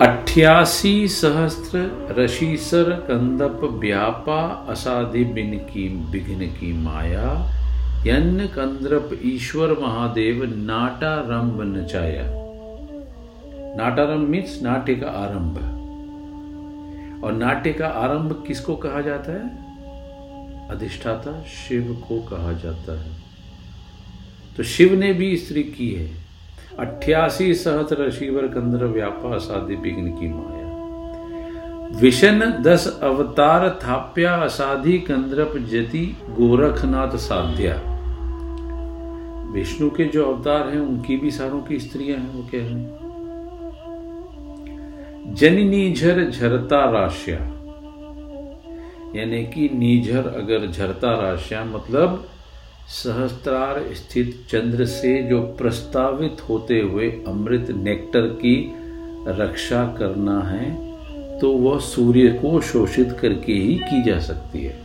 अठासी 0.03 1.07
सहस्त्र 1.07 2.07
ऋषिसर 2.17 2.83
कंदप 2.83 3.59
व्यापा 3.63 4.65
असाधि 4.69 5.23
बिन 5.23 5.57
की 5.57 5.89
बिघ्न 5.89 6.39
की 6.39 6.73
माया, 6.73 7.53
यन्न 8.07 8.45
कंद्रप 8.47 9.19
ईश्वर 9.23 9.79
महादेव 9.79 10.43
नाटारंभ 10.57 11.77
नचाया 11.77 12.23
नाटारंभ 13.77 14.29
मीन्स 14.29 14.61
नाट्य 14.63 14.95
का 14.95 15.07
आरंभ। 15.07 15.57
और 17.23 17.33
नाट्य 17.33 17.73
का 17.73 17.87
आरंभ 17.87 18.43
किसको 18.47 18.75
कहा 18.75 19.01
जाता 19.01 19.31
है? 19.31 19.47
अधिष्ठाता 20.69 21.43
शिव 21.43 22.05
को 22.09 22.21
कहा 22.21 22.53
जाता 22.53 23.03
है। 23.03 23.11
तो 24.57 24.63
शिव 24.63 24.93
ने 24.93 25.13
भी 25.13 25.37
स्त्री 25.37 25.63
की 25.63 25.93
है। 25.93 26.22
अठासी 26.79 27.53
सहस्र 27.53 28.11
शिवर 28.11 28.47
कंद्र 28.47 28.85
व्यापा 28.85 29.37
साधि 29.37 29.75
विघ्न 29.75 30.07
की 30.07 30.29
माया। 30.29 30.63
विशन 31.99 32.39
दस 32.39 32.99
अवतार 33.03 33.79
थाप्या 33.83 34.35
असाधि 34.35 34.97
कंद्रप 34.97 35.51
जति 35.57 36.17
गोरखनाथ 36.29 37.17
साध्या। 37.17 37.93
विष्णु 39.53 39.89
के 39.89 40.05
जो 40.05 40.25
अवतार 40.25 40.69
हैं, 40.69 40.79
उनकी 40.79 41.17
भी 41.17 41.31
सारों 41.31 41.61
की 41.61 41.79
स्त्रियाँ 41.79 42.17
हैं, 42.17 42.33
वो 42.33 42.43
कह 42.43 42.59
रहे 42.59 42.69
हैं? 42.69 43.03
जननी 45.35 45.93
झर 45.93 46.29
झरता 46.29 46.89
राशिया। 46.89 47.37
यानी 49.15 49.45
कि 49.45 49.69
नीझर 49.73 50.27
अगर 50.27 50.71
झरता 50.71 51.21
राशिया 51.21 51.63
मतलब 51.63 52.29
सहस्त्रार 52.93 53.79
स्थित 53.93 54.45
चंद्र 54.49 54.85
से 54.85 55.21
जो 55.23 55.41
प्रस्तावित 55.57 56.41
होते 56.49 56.79
हुए 56.79 57.09
अमृत 57.27 57.71
नेक्टर 57.77 58.27
की 58.41 58.55
रक्षा 59.27 59.83
करना 59.97 60.39
है 60.41 61.39
तो 61.39 61.51
वह 61.51 61.79
सूर्य 61.79 62.27
को 62.41 62.59
शोषित 62.61 63.17
करके 63.21 63.53
ही 63.53 63.75
की 63.75 64.03
जा 64.03 64.19
सकती 64.19 64.63
है। 64.63 64.81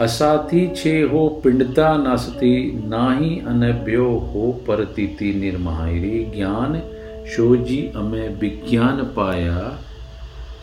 असाथी 0.00 0.66
छे 0.76 1.00
हो 1.02 1.28
पिंडता 1.44 1.96
नासती, 1.96 2.72
नाही 2.86 3.38
अनभ्यो 3.40 4.08
हो 4.28 4.50
परतीति 4.68 5.32
निर्मायरी 5.34 6.24
ज्ञान, 6.34 6.80
शोजी 7.26 7.82
अमे 7.96 8.28
विज्ञान 8.28 9.02
पाया 9.16 9.60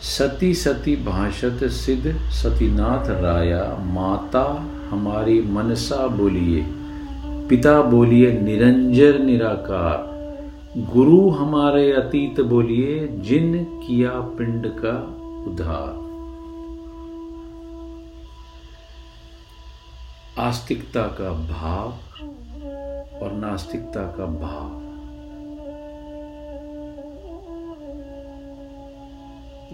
सती 0.02 0.54
सती 0.54 0.96
भाषत 0.96 1.60
सिद्ध 1.64 2.12
सतीनाथ 2.30 3.10
राया, 3.22 3.76
माता 3.80 4.42
हमारी 4.90 5.40
मनसा 5.42 6.06
बोलिए, 6.06 6.64
पिता 7.48 7.82
बोलिए 7.82 8.32
निरंजर 8.32 9.18
निराकार। 9.18 10.10
गुरु 10.92 11.28
हमारे 11.30 11.92
अतीत 11.92 12.40
बोलिए, 12.40 13.08
जिन 13.08 13.64
किया 13.64 14.10
पिंड 14.10 14.66
का 14.66 14.96
उद्धार 15.50 16.00
आस्तिकता 20.42 21.02
का 21.02 21.30
भाव 21.30 21.88
और 23.22 23.32
नास्तिकता 23.32 24.02
का 24.02 24.26
भाव। 24.26 24.81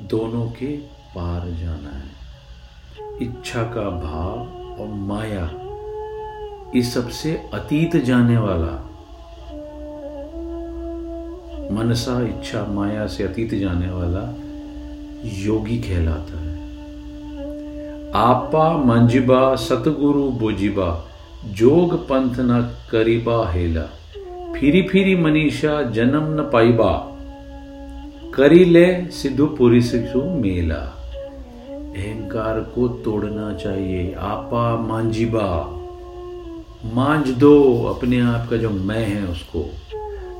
दोनों 0.06 0.46
के 0.46 0.76
पार 1.16 1.40
जाना 1.40 1.96
है। 1.96 2.18
इच्छा 3.22 3.62
का 3.62 3.90
भाव 3.90 4.38
और 4.80 4.88
माया 4.88 5.50
इस 6.74 6.94
सबसे 6.94 7.50
अतीत 7.54 7.96
जाने 7.96 8.36
वाला। 8.36 8.84
मनसा, 11.72 12.26
इच्छा, 12.26 12.64
माया 12.64 13.06
से 13.06 13.24
अतीत 13.24 13.54
जाने 13.54 13.90
वाला 13.90 14.34
योगी 15.24 15.78
कहलाता 15.78 16.40
है। 16.40 16.58
आपा, 18.14 18.76
मंजिबा, 18.76 19.54
सतगुरु, 19.54 20.30
बुजिबा, 20.30 21.04
जोग 21.44 22.08
पंथ 22.08 22.34
न 22.38 22.74
करीबा 22.90 23.50
हेला। 23.50 23.82
फिरी 24.52 24.82
फिरी 24.82 25.16
मनीषा, 25.16 25.82
जन्म 25.82 26.40
न 26.40 26.50
पाइबा। 26.52 27.17
करी 28.34 28.64
ले 28.64 29.06
सिद्धू 29.06 29.46
पुरी 29.46 29.82
शिशु 29.82 30.22
मेला। 30.22 30.94
अहंकार 31.70 32.60
को 32.60 32.88
तोड़ना 32.88 33.54
चाहिए। 33.54 34.14
आपा 34.18 34.76
मांझिबा। 34.76 35.74
मांझ 36.94 37.28
दो 37.28 37.84
अपने 37.84 38.20
आप 38.20 38.48
का 38.48 38.56
जो 38.56 38.70
मैं 38.70 39.06
है 39.06 39.26
उसको। 39.26 39.70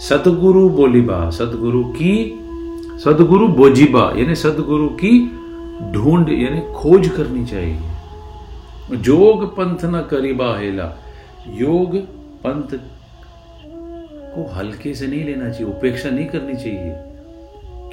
सतगुरु 0.01 0.69
बोलीबा, 0.69 1.31
सतगुरु 1.31 1.85
की 1.85 2.41
सदगुरु 3.05 3.49
बोजीबा, 3.49 4.13
यानी 4.17 4.35
सदगुरु 4.35 4.89
की 4.89 5.19
ढूंढ, 5.93 6.29
यानी 6.29 6.73
खोज 6.73 7.09
करनी 7.09 7.47
चाहिए। 7.47 7.79
जोग 8.97 9.53
पंथ 9.53 9.85
न 9.85 10.01
करीबा 10.11 10.59
हेला। 10.59 10.93
योग 11.49 11.97
पंथ 12.47 12.79
को 14.35 14.55
हल्के 14.55 14.95
से 14.95 15.07
नहीं 15.07 15.25
लेना 15.25 15.51
चाहिए, 15.51 15.73
उपेक्षा 15.73 16.11
नहीं 16.11 16.27
करनी 16.27 16.55
चाहिए। 16.55 17.08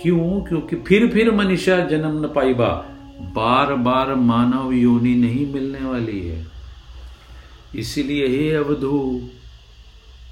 क्यों? 0.06 0.42
क्योंकि 0.42 0.76
फिर 0.76 1.12
फिर 1.12 1.32
मनीषा 1.32 1.80
जन्म 1.80 2.26
न 2.26 2.28
पाईबा 2.28 2.86
बार 3.22 3.76
बार 3.76 4.16
मानव 4.16 4.72
योनि 4.72 5.16
नहीं 5.16 5.54
मिलने 5.54 5.82
वाली 5.82 6.28
है। 6.28 6.46
इसीलिए 7.76 8.28
हे 8.28 8.52
अवधु, 8.52 9.22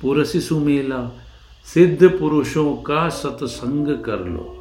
पुरसी 0.01 0.41
सुमेला, 0.41 1.21
सिद्ध 1.65 2.09
पुरुषों 2.09 2.75
का 2.75 3.09
सत्संग 3.09 3.87
कर 3.87 4.19
लो। 4.19 4.59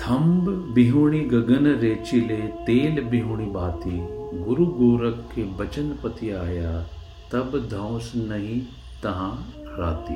थम्ब 0.00 0.72
बिहुणी 0.74 1.20
गगन 1.20 1.66
रेचिले 1.66 2.36
तेल 2.36 3.02
बिहुणी 3.04 3.46
बाती। 3.46 3.98
गुरु 4.44 4.66
गोरख 4.66 5.24
के 5.36 5.42
बचन 5.42 5.96
पति 6.04 6.30
आया, 6.30 6.82
तब 7.32 7.68
धौस 7.70 8.12
नहीं 8.16 8.62
तहा 9.04 9.30
राती 9.78 10.14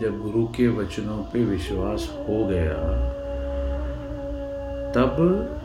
जब 0.00 0.18
गुरु 0.22 0.46
के 0.46 0.68
वचनों 0.68 1.16
पे 1.24 1.44
विश्वास 1.44 2.08
हो 2.18 2.44
गया, 2.46 2.74
तब 4.92 5.16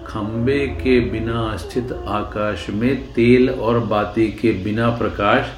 खंबे 0.07 0.67
के 0.67 0.99
बिना 0.99 1.57
स्थित 1.57 1.91
आकाश 1.93 2.69
में 2.69 3.13
तेल 3.13 3.49
और 3.49 3.79
बाती 3.79 4.27
के 4.31 4.51
बिना 4.63 4.89
प्रकाश 4.89 5.51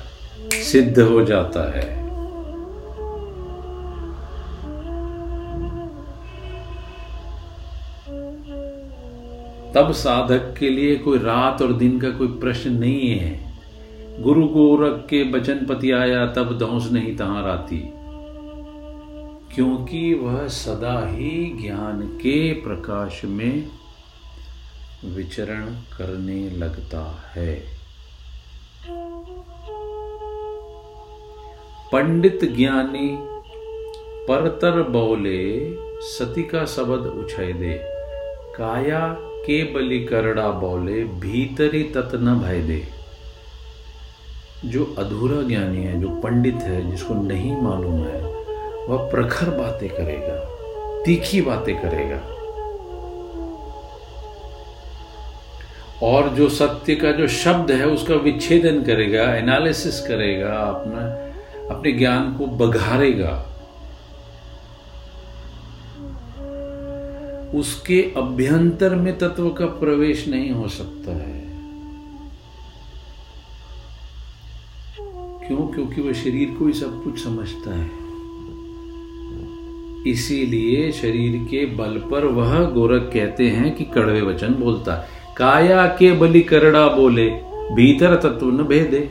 सिद्ध 0.63 0.99
हो 0.99 1.23
जाता 1.23 1.71
है। 1.71 2.04
तब 9.73 9.91
साधक 9.91 10.54
के 10.60 10.69
लिए 10.69 10.95
कोई 10.95 11.17
रात 11.17 11.62
और 11.62 11.73
दिन 11.73 11.99
का 11.99 12.10
कोई 12.10 12.28
प्रश्न 12.28 12.71
नहीं 12.71 13.10
है। 13.19 13.53
गुरु 14.19 14.47
गोरख 14.47 15.08
के 15.10 15.23
बचन 15.23 15.65
पति 15.65 15.91
आया, 15.91 16.26
तब 16.26 16.58
दौस 16.58 16.91
नहीं 16.91 17.15
तहां 17.17 17.43
राती 17.43 17.84
क्योंकि 19.56 20.13
वह 20.13 20.47
सदा 20.47 21.08
ही 21.08 21.60
ज्ञान 21.62 22.02
के 22.02 22.54
प्रकाश 22.54 23.26
में 23.26 23.69
विचरण 25.06 25.65
करने 25.65 26.49
लगता 26.49 27.23
है। 27.36 27.63
पंडित 31.93 32.39
ज्ञानी 32.56 33.17
परतर 34.28 34.84
बोले, 34.89 35.76
सती 36.02 36.43
का 36.43 36.65
शब्द 36.65 37.06
उछाई 37.06 37.54
दे। 37.54 37.80
काया 38.58 39.08
के 39.19 39.63
बलि 39.73 39.99
करड़ा 39.99 40.49
बोले, 40.49 41.04
भीतरी 41.04 41.84
तत् 41.84 42.15
न 42.15 42.39
भय 42.39 42.62
दे। 42.62 43.03
जो 44.65 44.95
अधूरा 44.97 45.41
ज्ञानी 45.41 45.84
है, 45.84 46.02
जो 46.02 46.10
पंडित 46.10 46.56
है, 46.56 46.91
जिसको 46.91 47.13
नहीं 47.13 47.62
मालूम 47.62 48.04
है, 48.04 48.21
वह 48.88 49.12
प्रखर 49.12 49.49
बातें 49.49 49.89
करेगा, 49.89 50.49
तीखी 51.06 51.41
बातें 51.41 51.82
करेगा। 51.82 52.21
और 56.04 56.30
जो 56.30 56.49
सत्य 56.49 56.95
का 56.95 57.12
जो 57.12 57.28
शब्द 57.28 57.71
है, 57.71 57.88
उसका 57.88 58.15
विच्छेदन 58.15 58.84
करेगा 58.84 59.36
एनालिसिस 59.36 59.99
करेगा, 59.99 60.54
अपना, 60.54 60.99
अपने 61.76 61.91
ज्ञान 61.91 62.34
को 62.34 62.45
बघारेगा। 62.45 63.49
उसके 67.56 68.13
अभ्यंतर 68.17 68.95
में 68.95 69.17
तत्व 69.17 69.49
का 69.49 69.65
प्रवेश 69.65 70.28
नहीं 70.28 70.52
हो 70.52 70.67
सकता 70.67 71.12
है। 71.12 71.42
क्यों? 75.47 75.67
क्योंकि 75.67 76.01
वह 76.01 76.13
शरीर 76.13 76.56
को 76.60 76.67
ही 76.67 76.73
सब 76.73 77.03
कुछ 77.03 77.23
समझता 77.23 77.75
है। 77.75 78.03
इसीलिए 80.08 80.91
शरीर 80.91 81.47
के 81.47 81.65
बल 81.65 82.01
पर 82.12 82.25
वह 82.25 82.69
गोरख 82.69 83.12
कहते 83.13 83.47
हैं 83.47 83.75
कि 83.75 83.84
कड़वे 83.84 84.21
वचन 84.21 84.47
बोलता 84.47 85.08
काया 85.38 85.88
के 85.88 86.12
बलि 86.12 86.41
करड़ा 86.41 86.88
बोले, 86.88 87.29
भीतर 87.75 88.15
तत्व 88.15 88.45
न 88.45 88.58
भेदे। 88.58 89.10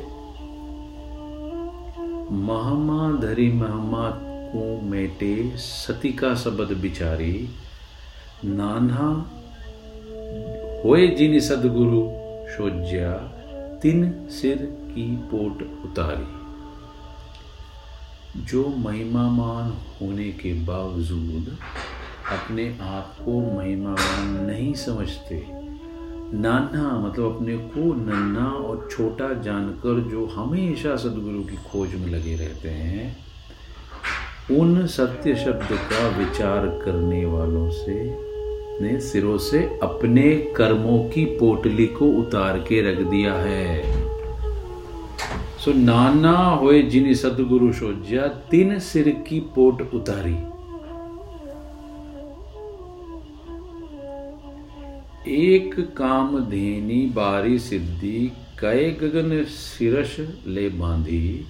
महमा 2.32 3.18
धरी 3.20 3.52
महमा 3.52 4.10
को 4.54 4.80
मेटे, 4.82 5.52
सती 5.56 6.12
का 6.12 6.34
सबद 6.34 6.76
बिचारी। 6.76 7.48
नाना 8.44 9.30
होए 10.84 11.06
जिन 11.06 11.40
सदगुरु 11.40 12.02
शोज्या 12.52 13.38
तिन 13.82 14.26
सिर 14.30 14.56
की 14.88 15.16
पोट 15.16 15.62
उतारी। 15.84 16.26
जो 18.44 18.68
महिमामान 18.68 19.72
होने 20.00 20.28
के 20.32 20.52
बावजूद 20.64 21.58
अपने 22.32 22.78
आप 22.80 23.16
को 23.24 23.56
महिमावान 23.56 24.28
नहीं 24.46 24.74
समझते। 24.74 25.46
नाना 26.34 26.98
मतलब 26.98 27.36
अपने 27.36 27.56
को 27.56 27.94
नन्ना 27.94 28.46
और 28.46 28.88
छोटा 28.92 29.32
जानकर 29.34 30.00
जो 30.10 30.26
हमेशा 30.26 30.96
सदगुरु 30.96 31.42
की 31.44 31.56
खोज 31.56 31.94
में 31.94 32.06
लगे 32.06 32.36
रहते 32.36 32.68
हैं, 32.68 33.16
उन 34.58 34.86
सत्य 34.86 35.34
शब्द 35.34 35.68
का 35.72 36.08
विचार 36.08 36.66
करने 36.84 37.24
वालों 37.24 37.70
से 37.70 38.31
ने 38.82 39.00
सिरों 39.00 39.38
से 39.38 39.58
अपने 39.82 40.34
कर्मों 40.56 40.98
की 41.10 41.24
पोटली 41.24 41.86
को 41.86 42.06
उतार 42.18 42.58
के 42.58 42.80
रख 42.82 42.98
दिया 43.06 43.34
है। 43.34 43.82
सो 45.58 45.72
नाना 45.72 46.36
होए 46.54 46.82
जिन 46.82 47.12
सदगुरु 47.14 47.72
सोजा 47.72 48.26
तीन 48.50 48.78
सिर 48.78 49.08
की 49.28 49.40
पोट 49.40 49.82
उतारी। 49.94 50.38
एक 55.32 55.74
काम 55.96 56.38
धेनी 56.40 57.00
बारी 57.06 57.58
सिद्धि 57.58 58.32
कय 58.58 58.90
गगन 59.02 59.44
सिरस 59.44 60.16
ले 60.46 60.68
बांधी। 60.68 61.46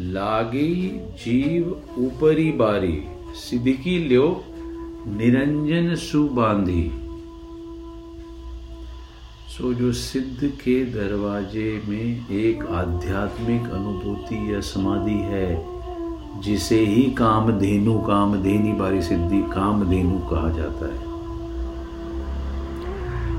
लागी 0.00 0.74
जीव 1.24 1.70
ऊपरी 1.98 2.50
बारी, 2.52 3.02
सिद्धि 3.34 3.98
ल्यो 4.08 4.28
निरंजन 5.16 5.94
सुबांधी। 5.94 6.92
सो 9.48 9.74
जो 9.74 9.92
सिद्ध 9.92 10.44
के 10.44 10.84
दरवाजे 10.84 11.82
में 11.88 12.30
एक 12.30 12.66
आध्यात्मिक 12.66 13.60
अनुभूति 13.60 14.54
या 14.54 14.60
समाधि 14.60 15.18
है, 15.18 15.66
जिसे 16.40 16.84
ही 16.84 17.02
काम 17.02 17.46
कामधेनु, 17.46 17.98
कामधेनी 17.98 18.72
बारी 18.72 19.02
सिद्धि, 19.02 19.42
कामधेनु 19.42 20.18
कहा 20.18 20.50
जाता 20.50 20.86
है। 20.86 21.08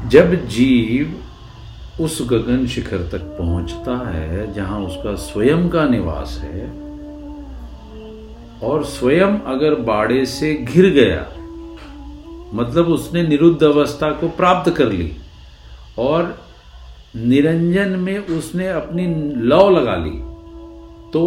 जब 0.10 0.48
जीव 0.48 1.24
उस 2.04 2.28
गगन 2.30 2.68
शिखर 2.68 2.98
तक 2.98 3.22
पहुँचता 3.40 4.10
है, 4.10 4.54
जहाँ 4.54 4.80
उसका 4.80 5.16
स्वयं 5.16 5.70
का 5.70 5.86
निवास 5.86 6.42
है, 6.44 6.90
और 8.64 8.84
स्वयं 8.84 9.40
अगर 9.40 9.76
बाड़े 9.76 10.26
से 10.26 10.54
घिर 10.56 10.90
गया 10.90 11.39
मतलब 12.54 12.88
उसने 12.88 13.24
निरुद्ध 13.24 13.64
अवस्था 13.64 14.12
को 14.12 14.28
प्राप्त 14.28 14.70
कर 14.72 14.92
ली 14.92 15.12
और 16.00 16.38
निरंजन 17.16 17.90
में 18.00 18.18
उसने 18.28 18.68
अपनी 18.68 19.06
लव 19.48 19.70
लगा 19.70 19.96
ली 19.96 20.18
तो 21.12 21.26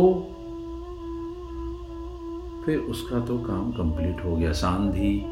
फिर 2.67 2.79
उसका 2.79 3.21
तो 3.21 3.39
काम 3.39 3.71
कंप्लीट 3.73 4.25
हो 4.25 4.37
गया। 4.37 4.53
सांधि 4.53 5.23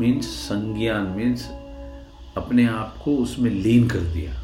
मीन्स 0.00 0.26
संज्ञान 0.26 1.06
मीन्स 1.16 1.48
अपने 2.36 2.66
आप 2.66 2.96
को 3.04 3.16
उसमें 3.16 3.50
लीन 3.50 3.88
कर 3.88 4.12
दिया। 4.14 4.43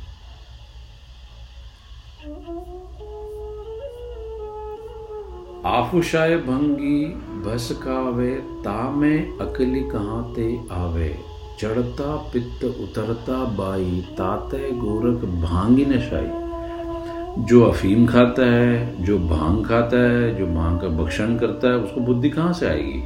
आफुशाय 5.66 6.37
भंगी, 6.37 7.05
भस 7.42 7.81
कावे, 7.83 8.35
तामे 8.35 9.18
अकली 9.18 9.81
कहाँ 9.81 10.33
ते 10.37 10.61
आवे? 10.73 11.16
चढ़ता 11.59 12.16
पित्त, 12.16 12.64
उतरता 12.64 13.44
बाई, 13.44 14.05
ताते 14.12 14.70
गोरख 14.73 15.51
भांगी 15.51 15.85
नशाई 15.85 16.40
जो 17.44 17.64
अफीम 17.64 18.07
खाता 18.07 18.42
है, 18.42 19.05
जो 19.05 19.18
भाँग 19.18 19.64
खाता 19.64 19.96
है, 19.96 20.35
जो 20.35 20.46
भाँग 20.46 20.81
का 20.81 20.88
भक्षण 20.88 21.37
करता 21.37 21.68
है, 21.68 21.75
उसको 21.75 22.01
बुद्धि 22.01 22.31
कहाँ 22.31 22.53
से 22.53 22.66
आएगी? 22.66 23.03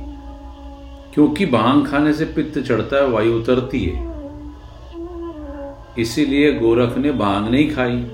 क्योंकि 1.15 1.47
भाँग 1.47 1.87
खाने 1.87 2.13
से 2.13 2.25
पित्त 2.25 2.59
चढ़ता 2.59 2.97
है, 2.97 3.09
वायु 3.09 3.33
उतरती 3.33 3.85
है। 3.85 4.15
इसीलिए 5.99 6.53
गोरख 6.53 6.99
ने 6.99 7.13
भाँग 7.13 7.51
नहीं 7.51 7.71
खाई। 7.71 8.07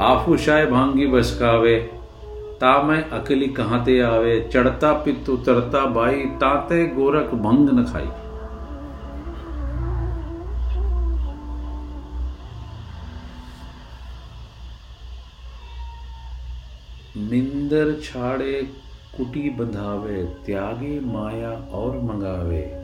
आफुशाय 0.00 0.66
भांगी 0.66 1.06
बसकावे 1.06 1.99
ता 2.60 2.82
मैं 2.82 3.10
अकली 3.10 3.46
कहाँ 3.48 3.84
ते 3.84 4.00
आवे? 4.00 4.50
चढ़ता 4.52 4.92
पित्त 4.92 5.28
उतरता 5.28 5.86
बाई, 5.86 6.20
ताते 6.20 6.86
गोरख 6.86 7.26
भंग 7.26 7.68
न 7.68 7.84
खाई। 7.84 8.08
निंदर 17.30 18.00
छाड़े 18.02 18.62
कुटी 19.16 19.50
बंधावे, 19.50 20.24
त्यागे 20.46 21.00
माया 21.00 21.50
और 21.50 21.96
मंगावे। 21.96 22.76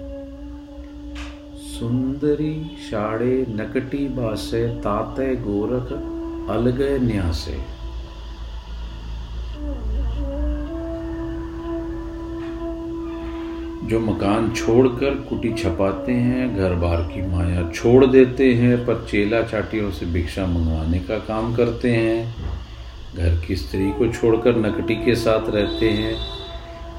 सुंदरी 1.56 2.76
शाड़े 2.90 3.46
नकटी 3.48 4.08
बासे, 4.08 4.68
ताते 4.68 5.36
गोरख 5.36 5.92
अलगे 6.50 6.98
न्यासे। 6.98 7.75
जो 13.86 14.00
मकान 14.00 14.50
छोड़कर 14.50 15.14
कुटी 15.28 15.52
छपाते 15.52 16.12
हैं 16.12 16.56
घर 16.56 16.74
बार 16.74 17.02
की 17.02 17.26
माया 17.26 17.70
छोड़ 17.74 18.06
देते 18.06 18.54
हैं, 18.54 18.86
पर 18.86 19.06
चेला 19.10 19.42
चाटियों 19.42 19.90
से 19.90 20.06
भिक्षा 20.06 20.46
मंगवाने 20.46 20.98
का 20.98 21.18
काम 21.18 21.54
करते 21.54 21.90
हैं। 21.90 22.34
घर 23.16 23.46
की 23.46 23.56
स्त्री 23.56 23.90
को 23.90 24.12
छोड़कर 24.12 24.56
नकटी 24.56 24.94
के 24.94 25.14
साथ 25.14 25.50
रहते 25.50 25.90
हैं। 25.90 26.14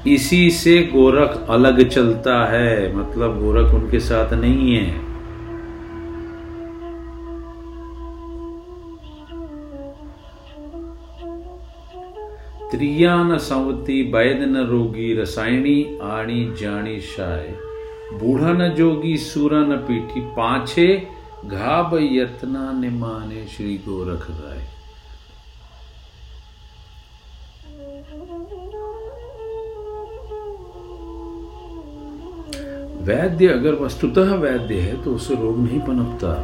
इसी 0.06 0.50
से 0.50 0.78
गोरख 0.82 1.46
अलग 1.50 1.88
चलता 1.88 2.44
है 2.52 2.96
मतलब 2.96 3.40
गोरख 3.40 3.74
उनके 3.74 4.00
साथ 4.00 4.32
नहीं 4.32 4.74
है। 4.74 5.07
त्रिया 12.72 13.14
न 13.24 13.36
संवती 13.40 14.02
वैद 14.12 14.40
न 14.48 14.64
रोगी 14.68 15.12
रसायणी 15.20 15.76
आणी 16.04 16.44
जानी 16.60 17.00
शाय 17.02 17.46
बूढ़ा 18.20 18.52
न 18.52 18.68
जोगी 18.74 19.16
सूरा 19.18 19.60
न 19.60 19.76
पीठी 19.86 20.20
पाछे 20.36 20.88
घाब 21.46 21.94
यतना 22.02 22.70
निमाने 22.80 23.46
श्री 23.48 23.76
गोरख 23.86 24.26
राय 24.30 24.66
वैद्य 33.08 33.46
अगर 33.48 33.74
वस्तुतः 33.82 34.34
वैद्य 34.40 34.80
है 34.80 35.02
तो 35.04 35.14
उसे 35.14 35.34
रोग 35.42 35.58
नहीं 35.58 35.80
पनपता 35.80 36.34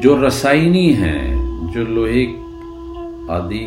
जो 0.00 0.16
रसायनी 0.22 0.88
है 0.94 1.18
जो 1.72 1.84
लोहे 1.86 2.24
आदि 3.34 3.66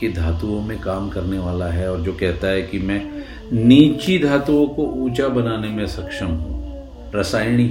की 0.00 0.08
धातुओं 0.08 0.60
में 0.62 0.78
काम 0.80 1.08
करने 1.08 1.38
वाला 1.38 1.66
है 1.66 1.90
और 1.92 2.00
जो 2.00 2.12
कहता 2.12 2.48
है 2.48 2.62
कि 2.62 2.78
मैं 2.78 3.00
नीची 3.52 4.18
धातुओं 4.18 4.66
को 4.66 4.86
ऊँचा 5.04 5.28
बनाने 5.28 5.68
में 5.68 5.86
सक्षम 5.86 6.26
हूँ। 6.26 7.12
रसायनी 7.14 7.68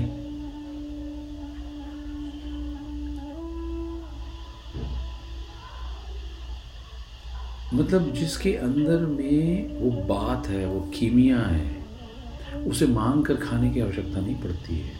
मतलब 7.73 8.13
जिसके 8.13 8.53
अंदर 8.53 9.05
में 9.05 9.79
वो 9.79 9.89
बात 10.05 10.47
है, 10.47 10.65
वो 10.65 10.79
कीमिया 10.93 11.39
है, 11.39 12.65
उसे 12.67 12.87
मांग 12.87 13.23
कर 13.25 13.35
खाने 13.35 13.69
की 13.69 13.79
आवश्यकता 13.79 14.19
नहीं 14.19 14.35
पड़ती 14.35 14.75
है। 14.75 14.97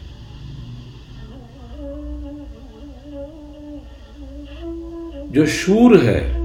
जो 5.30 5.46
शूर 5.46 5.96
है 6.00 6.39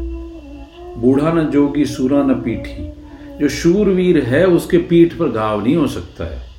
बूढ़ा 0.98 1.32
न 1.32 1.46
जोगी, 1.46 1.86
सूरा 1.86 2.24
न 2.24 2.34
पीठी। 2.34 2.92
जो 3.40 3.50
शूरवीर 3.50 4.24
है, 4.24 4.46
उसके 4.48 4.78
पीठ 4.78 5.14
पर 5.14 5.30
घाव 5.30 5.64
नहीं 5.64 5.76
हो 5.76 5.88
सकता 5.88 6.26
है। 6.26 6.56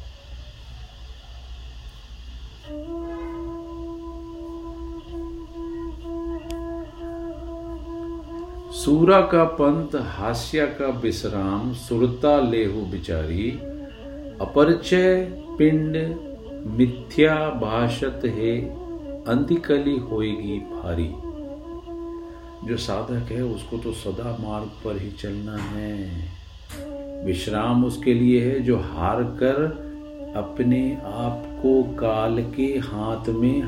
सूरा 8.72 9.20
का 9.20 9.44
पंथ 9.44 9.96
हास्य 9.96 10.66
का 10.66 10.86
विश्राम 10.86 11.72
सुरता 11.72 12.40
लेहु 12.40 12.80
बिचारी। 12.80 13.50
अपरिचय, 14.40 15.28
पिंड, 15.58 16.16
मिथ्या 16.66 17.34
भाषत 17.50 18.20
है, 18.24 18.60
अंतिकली 19.24 19.96
होएगी 19.96 20.58
भारी। 20.58 21.25
जो 22.66 22.76
साधक 22.76 23.32
है, 23.32 23.42
उसको 23.42 23.76
तो 23.76 23.92
सदा 23.92 24.36
मार्ग 24.40 24.66
पर 24.84 25.00
ही 25.02 25.10
चलना 25.10 25.56
है। 25.56 27.24
विश्राम 27.26 27.84
उसके 27.84 28.14
लिए 28.14 28.44
है, 28.44 28.60
जो 28.60 28.76
हार 28.76 29.22
कर 29.22 29.84
अपने 30.36 30.98
आप 31.04 31.44
को 31.62 31.82
काल 31.82 32.42
के 32.56 32.66
हाथ 32.84 33.28
में 33.28 33.62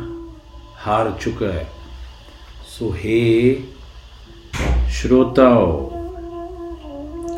हार 0.76 1.18
चुका 1.22 1.46
है। 1.46 1.66
सो 2.78 2.90
हे 2.90 3.54
श्रोताओ, 4.90 5.90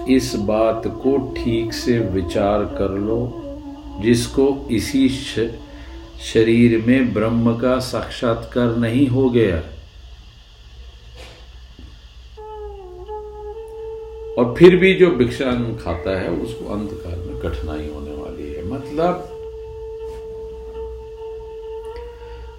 इस 0.09 0.35
बात 0.35 0.83
को 0.87 1.35
ठीक 1.37 1.73
से 1.73 1.99
विचार 1.99 2.64
कर 2.64 2.99
लो, 2.99 3.42
जिसको 4.01 4.68
इसी 4.70 5.09
शरीर 5.09 6.85
में 6.87 7.12
ब्रह्म 7.14 7.59
का 7.59 7.79
साक्षात्कार 7.79 8.77
नहीं 8.77 9.07
हो 9.09 9.31
गया। 9.31 9.62
और 14.40 14.55
फिर 14.59 14.76
भी 14.76 14.92
जो 14.94 15.11
भिक्षा 15.16 15.50
खाता 15.83 16.18
है 16.20 16.31
उसको 16.42 16.72
अंत 16.74 16.90
काल 17.05 17.18
में 17.26 17.40
कठिनाई 17.40 17.88
होने 17.88 18.14
वाली 18.22 18.53
है 18.53 18.64
मतलब 18.68 19.29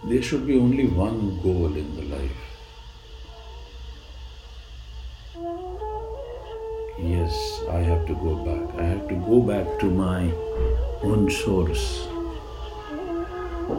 there 0.04 0.22
should 0.22 0.46
be 0.46 0.60
only 0.60 0.86
one 0.88 1.39
goal 1.41 1.76
in 1.78 1.89
the 1.96 2.04
life. 2.04 2.39
Yes, 7.00 7.63
I 7.70 7.80
have 7.80 8.06
to 8.08 8.15
go 8.15 8.36
back. 8.46 8.80
I 8.80 8.84
have 8.84 9.08
to 9.10 9.15
go 9.28 9.41
back 9.41 9.80
to 9.80 9.91
my 9.98 10.32
own 11.04 11.30
source. 11.41 11.86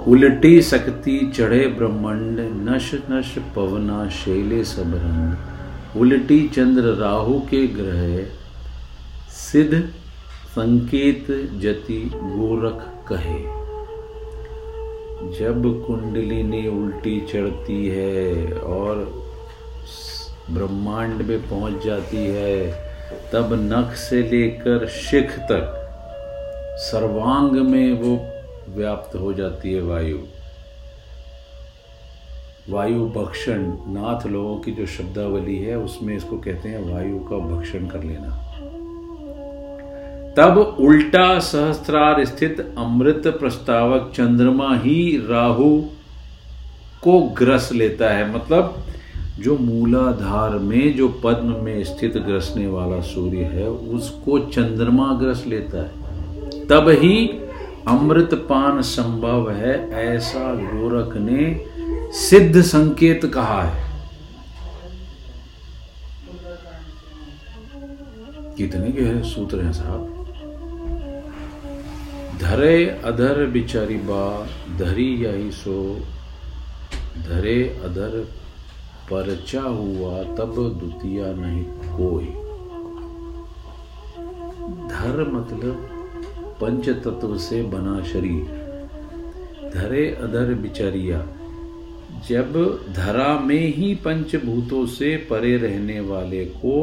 उलटी 0.08 0.60
सकती 0.62 1.18
चढ़े 1.30 1.66
ब्रह्मांड 1.78 2.38
नश 2.68 2.90
नश 3.10 3.34
पवना 3.56 4.08
शैले 4.18 4.62
सब 4.64 4.94
रंग 4.94 5.51
उलटी 5.96 6.48
चंद्र 6.48 6.82
राहु 6.82 7.40
के 7.40 7.66
ग्रह, 7.66 8.24
सिद्ध 9.30 9.80
संकेत 10.48 11.26
जति 11.60 12.10
गोरख 12.14 12.86
कहे। 13.08 13.40
जब 15.38 15.86
कुंडलिनी 15.86 16.66
उल्टी 16.68 17.20
चढ़ती 17.20 17.88
है 17.88 18.52
और 18.52 18.96
ब्रह्मांड 20.50 21.22
में 21.22 21.48
पहुँच 21.48 21.84
जाती 21.84 22.26
है, 22.26 22.72
तब 23.32 23.52
नख 23.52 23.94
से 23.96 24.22
लेकर 24.22 24.86
शिख 24.88 25.38
तक 25.38 25.78
सर्वांग 26.78 27.52
में 27.52 27.92
वो 27.92 28.16
व्याप्त 28.74 29.14
हो 29.14 29.32
जाती 29.32 29.72
है 29.72 29.80
वायु। 29.80 30.18
वायु 32.72 33.06
भक्षण, 33.06 33.58
नाथ 33.88 34.26
लोगों 34.26 34.56
की 34.56 34.72
जो 34.72 34.86
शब्दावली 34.86 35.56
है, 35.58 35.78
उसमें 35.78 36.16
इसको 36.16 36.36
कहते 36.36 36.68
हैं 36.68 36.94
वायु 36.94 37.18
का 37.18 37.38
भक्षण 37.38 37.86
कर 37.86 38.02
लेना। 38.02 38.48
तब 40.36 40.76
उल्टा 40.80 41.38
सहस्त्रार 41.38 42.24
स्थित 42.24 42.74
अमृत 42.78 43.22
प्रस्तावक 43.26 44.12
चंद्रमा 44.14 44.76
ही 44.76 45.26
राहु 45.30 45.82
को 47.02 47.20
ग्रस 47.20 47.72
लेता 47.72 48.08
है। 48.08 48.34
मतलब 48.34 48.78
जो 49.40 49.58
मूलाधार 49.58 50.50
में, 50.50 50.96
जो 50.96 51.08
पद्म 51.08 51.64
में 51.64 51.84
स्थित 51.84 52.16
ग्रसने 52.16 52.66
वाला 52.66 53.00
सूर्य 53.00 53.38
है, 53.38 53.70
उसको 53.70 54.38
चंद्रमा 54.38 55.14
ग्रस 55.14 55.44
लेता 55.46 55.82
है। 55.82 56.02
तब 56.66 56.88
ही 56.88 57.26
अमृतपान 57.88 58.82
संभव 58.82 59.50
है, 59.50 59.90
ऐसा 59.90 60.54
गोरख 60.54 61.16
ने 61.16 61.71
सिद्ध 62.12 62.62
संकेत 62.62 63.26
कहा 63.26 63.62
है। 63.62 63.92
कितने 68.56 68.90
गहरे 68.90 69.22
सूत्र 69.22 69.60
हैं 69.60 69.72
साहब? 69.72 70.18
धरे 72.40 72.86
अधर 72.86 73.46
बिचारी 73.46 73.96
बा, 73.96 74.46
धरी 74.78 75.24
यही 75.24 75.50
सो। 75.50 76.00
धरे 77.28 77.80
अधर 77.84 78.28
परचा 79.10 79.62
हुआ, 79.62 80.22
तब 80.22 80.78
द्वितीय 80.78 81.22
नहीं 81.26 81.64
कोई। 81.96 82.24
धर 84.88 85.28
मतलब 85.28 85.88
पंच 86.60 86.88
तत्व 86.88 87.38
से 87.38 87.62
बना 87.62 88.02
शरीर। 88.02 88.44
धरे 89.74 90.14
अधर 90.14 90.54
बिचरिया 90.54 91.26
जब 92.28 92.52
धरा 92.96 93.38
में 93.38 93.74
ही 93.74 93.94
पंचभूतों 93.94 94.84
से 94.86 95.16
परे 95.30 95.56
रहने 95.56 96.00
वाले 96.00 96.44
को 96.56 96.78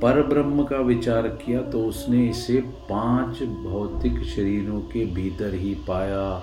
पर 0.00 0.22
ब्रह्म 0.22 0.64
का 0.64 0.78
विचार 0.82 1.28
किया 1.42 1.60
तो 1.70 1.84
उसने 1.84 2.24
इसे 2.28 2.60
पाँच 2.90 3.42
भौतिक 3.42 4.22
शरीरों 4.26 4.80
के 4.92 5.04
भीतर 5.14 5.54
ही 5.54 5.74
पाया। 5.88 6.42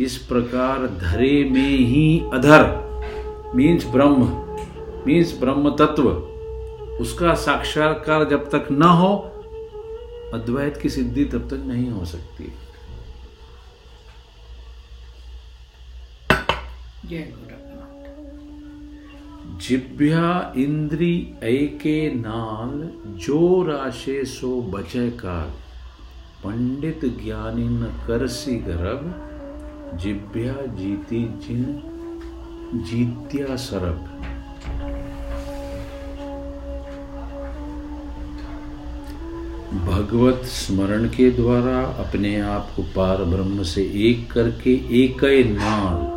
इस 0.00 0.16
प्रकार 0.26 0.86
धरे 1.00 1.44
में 1.44 1.76
ही 1.78 2.22
अधर 2.34 2.64
मीन्स 3.54 3.86
ब्रह्म 3.86 4.28
मीन्स 5.06 5.38
ब्रह्म 5.40 5.70
तत्व 5.76 6.08
उसका 7.00 7.34
साक्षात्कार 7.36 8.24
जब 8.28 8.48
तक 8.50 8.68
न 8.72 8.82
हो, 8.82 9.14
अद्वैत 10.34 10.76
की 10.76 10.88
सिद्धि 10.88 11.24
तब 11.24 11.48
तक 11.48 11.64
नहीं 11.66 11.90
हो 11.90 12.04
सकती। 12.04 12.52
जिभ्या 19.62 20.54
इंद्री 20.56 21.34
ऐके 21.42 22.14
नाल, 22.14 22.90
जो 23.18 23.62
राशे 23.62 24.24
सो 24.24 24.62
बचे 24.62 25.10
काल। 25.10 25.50
पंडित 26.44 27.00
ज्ञानी 27.04 27.64
न 27.64 28.00
करसी 28.06 28.56
गर्भ 28.56 29.22
जिभ्या 29.98 30.66
जीती 30.66 31.24
जिन, 31.24 31.82
जीत्या 32.74 33.56
सरब 33.56 34.12
भगवत 39.86 40.40
स्मरण 40.44 41.08
के 41.08 41.30
द्वारा 41.30 41.82
अपने 41.82 42.40
आप 42.40 42.72
को 42.76 42.82
पार 42.82 43.24
ब्रह्म 43.24 43.62
से 43.62 43.82
एक 43.82 44.32
करके 44.32 44.72
एक 44.72 45.24
नाल 45.46 46.15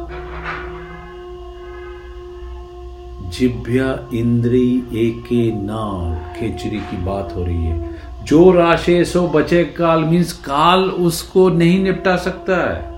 जिभ्या 3.39 4.09
इंद्री 4.13 4.83
एके 4.93 5.51
नाल 5.51 6.39
खेचरी 6.39 6.79
की 6.79 6.97
बात 6.97 7.33
हो 7.35 7.43
रही 7.43 7.65
है। 7.65 7.95
जो 8.23 8.51
राशे 8.51 9.05
सो 9.05 9.27
बचे 9.27 9.63
काल 9.63 10.03
मीन्स 10.03 10.33
काल 10.33 10.79
उसको 10.79 11.49
नहीं 11.49 11.83
निपटा 11.83 12.15
सकता 12.17 12.73
है। 12.73 12.91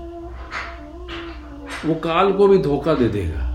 वो 1.86 1.94
काल 1.94 2.32
को 2.32 2.48
भी 2.48 2.58
धोखा 2.58 2.94
दे 2.94 3.08
देगा। 3.08 3.48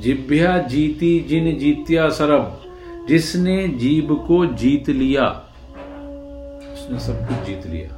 जिभ्या 0.00 0.58
जीती 0.58 1.20
जिन 1.20 1.58
जीत्या 1.58 2.08
सरब, 2.08 2.60
जिसने 3.08 3.68
जीव 3.68 4.14
को 4.14 4.46
जीत 4.46 4.88
लिया, 4.88 5.28
उसने 6.72 7.00
सब 7.00 7.28
कुछ 7.28 7.46
जीत 7.46 7.66
लिया। 7.66 7.97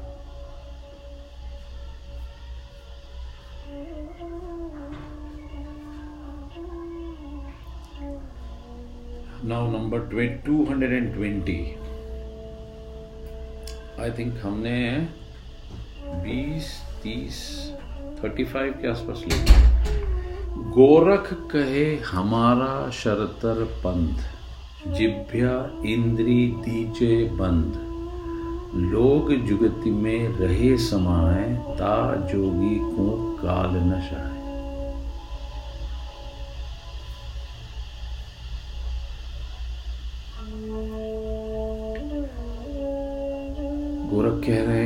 Now 9.51 9.71
number 9.71 9.99
two 10.45 10.65
hundred 10.65 10.93
and 10.93 11.13
twenty 11.15 11.59
I 14.01 14.11
think 14.19 14.35
हमने 14.43 14.77
बीस, 16.25 16.69
तीस 17.03 17.39
थर्टी 18.19 18.45
फाइव 18.45 18.75
के 18.83 18.89
आसपास 18.89 19.25
लिया। 19.27 19.59
गोरख 20.77 21.33
कहे 21.53 21.85
हमारा 22.07 22.91
शरतर 22.93 23.65
पंथ 23.85 24.19
जिभ्या 24.99 25.55
इंद्री 25.87 26.41
दीजे 26.65 27.15
बंद 27.41 27.87
लोग 28.93 29.33
जुगति 29.47 29.91
में 29.91 30.39
रहे 30.39 30.77
समाए, 30.79 31.45
ता 31.79 31.97
जोगी 32.27 32.77
को 32.91 33.07
काल 33.37 33.77
न 33.85 34.01
शाए। 34.01 34.30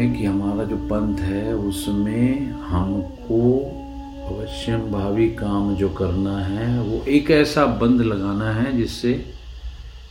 हैं 0.05 0.19
कि 0.19 0.25
हमारा 0.25 0.65
जो 0.65 0.77
पंथ 0.77 1.19
है, 1.19 1.55
उसमें 1.55 2.51
हमको 2.51 3.41
अवश्य 4.27 4.77
भावी 4.77 5.29
काम 5.29 5.77
जो 5.77 5.89
करना 5.89 6.39
है, 6.39 6.83
वो 6.83 7.05
एक 7.05 7.31
ऐसा 7.31 7.67
बंद 7.67 8.01
लगाना 8.01 8.51
है 8.51 8.77
जिससे 8.77 9.35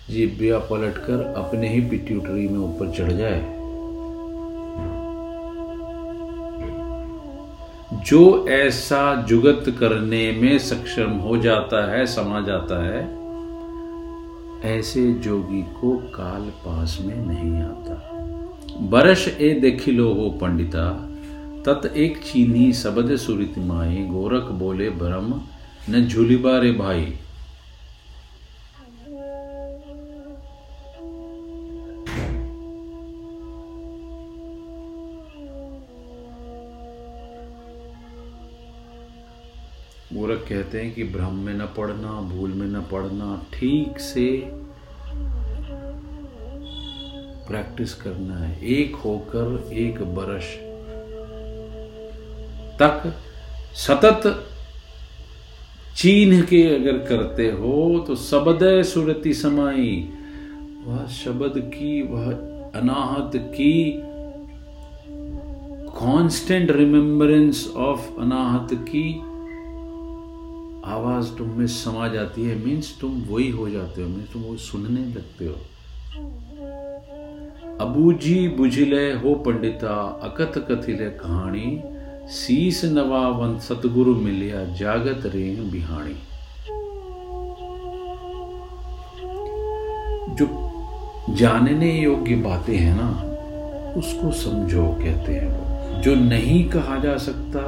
जीबिया 0.10 0.58
पलटकर 0.58 1.34
अपने 1.38 1.70
ही 1.70 1.82
पिट्यूटरी 1.82 2.48
में 2.48 2.60
ऊपर 2.60 2.92
चढ़ 2.92 3.12
जाए। 3.12 3.42
जो 8.06 8.48
ऐसा 8.48 9.22
जुगत 9.22 9.64
करने 9.80 10.32
में 10.32 10.58
सक्षम 10.60 11.12
हो 11.12 11.38
जाता 11.38 11.92
है, 11.92 12.06
समा 12.06 12.42
जाता 12.42 12.84
है, 12.86 13.24
ऐसे 14.80 15.14
जोगी 15.14 15.62
को 15.62 15.98
काल 15.98 16.42
पास 16.42 16.98
में 17.02 17.16
नहीं 17.16 17.62
आता। 17.62 18.13
बरस 18.82 19.28
ए 19.28 19.50
देखिलो 19.62 20.14
हो 20.14 20.30
पंडिता, 20.42 20.86
तत 21.66 21.94
एक 21.96 22.18
चीनी 22.24 22.72
सबद 22.74 23.16
सुरित 23.16 23.58
माई 23.58 24.04
गोरख 24.06 24.50
बोले 24.60 24.90
ब्रह्म, 24.90 25.42
न 25.90 26.06
झूलिबा 26.08 26.58
रे 26.60 26.72
भाई। 26.72 27.06
गोरख 40.14 40.46
कहते 40.50 40.82
हैं 40.82 40.94
कि 40.94 41.04
भ्रम 41.04 41.36
में 41.36 41.54
न 41.54 41.66
पढ़ना 41.78 42.20
भूल 42.30 42.50
में 42.50 42.68
न 42.68 42.82
पढ़ना 42.92 43.36
ठीक 43.54 44.00
से 44.00 44.28
प्रैक्टिस 47.48 47.94
करना 47.94 48.38
है। 48.38 48.66
एक 48.66 48.96
होकर 48.96 49.70
एक 49.74 50.02
बरस 50.16 50.54
तक 52.80 53.14
सतत 53.78 54.24
चीन 55.98 56.42
के 56.42 56.64
अगर 56.76 56.98
करते 57.06 57.50
हो 57.52 58.04
तो 58.08 58.16
सबदय 58.16 58.84
सुरति 58.84 59.34
समाई। 59.34 60.10
वह 60.86 61.06
शब्द 61.08 61.54
की, 61.58 62.02
वह 62.02 62.32
अनाहत 62.82 63.32
की 63.36 64.02
कांस्टेंट 65.96 66.72
रिमेम्बरेंस 66.72 67.68
ऑफ़ 67.78 68.20
अनाहत 68.20 68.74
की 68.74 69.06
आवाज़ 70.86 71.28
तुम 71.38 71.50
में 71.50 71.68
समा 71.68 72.08
जाती 72.08 72.44
है। 72.44 72.56
मीन्स 72.66 72.98
तुम 73.02 73.22
वही 73.30 73.50
हो 73.50 73.70
जाते 73.70 74.02
हो 74.02 74.10
मीन्स 74.10 74.34
तुम 74.34 74.42
वो 74.42 74.56
सुनने 74.58 75.06
लगते 75.06 75.46
हो। 75.46 75.56
अबूजी 77.82 78.48
बुझिले 78.48 79.14
हो 79.14 79.34
पंडिता, 79.36 80.20
अकथ 80.24 80.58
कथिले 80.60 81.10
कहानी 81.10 81.82
सीस 82.30 82.86
नवावन 82.86 83.58
सतगुरु 83.60 84.16
मिलिया 84.16 84.64
जागत 84.66 85.26
रे 85.26 85.44
बिहाणी। 85.72 86.16
जो 90.36 90.48
जानने 91.36 91.92
योग्य 92.02 92.36
बातें 92.36 92.76
हैं 92.76 92.96
ना, 92.96 93.10
उसको 94.00 94.32
समझो, 94.32 94.86
कहते 94.86 95.34
हैं 95.34 96.02
जो 96.02 96.16
नहीं 96.16 96.70
कहा 96.70 97.00
जा 97.00 97.18
सकता, 97.18 97.64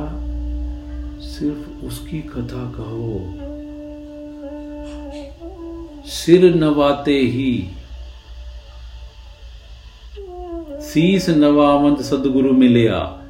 सिर्फ़ 1.21 1.85
उसकी 1.85 2.19
कथा 2.19 2.63
कहो। 2.75 3.19
सिर 6.05 6.55
नवाते 6.55 7.17
ही 7.19 7.67
शीस 10.95 11.29
नवावंत 11.29 12.01
सदगुरु 12.01 12.53
मिलिया। 12.53 13.21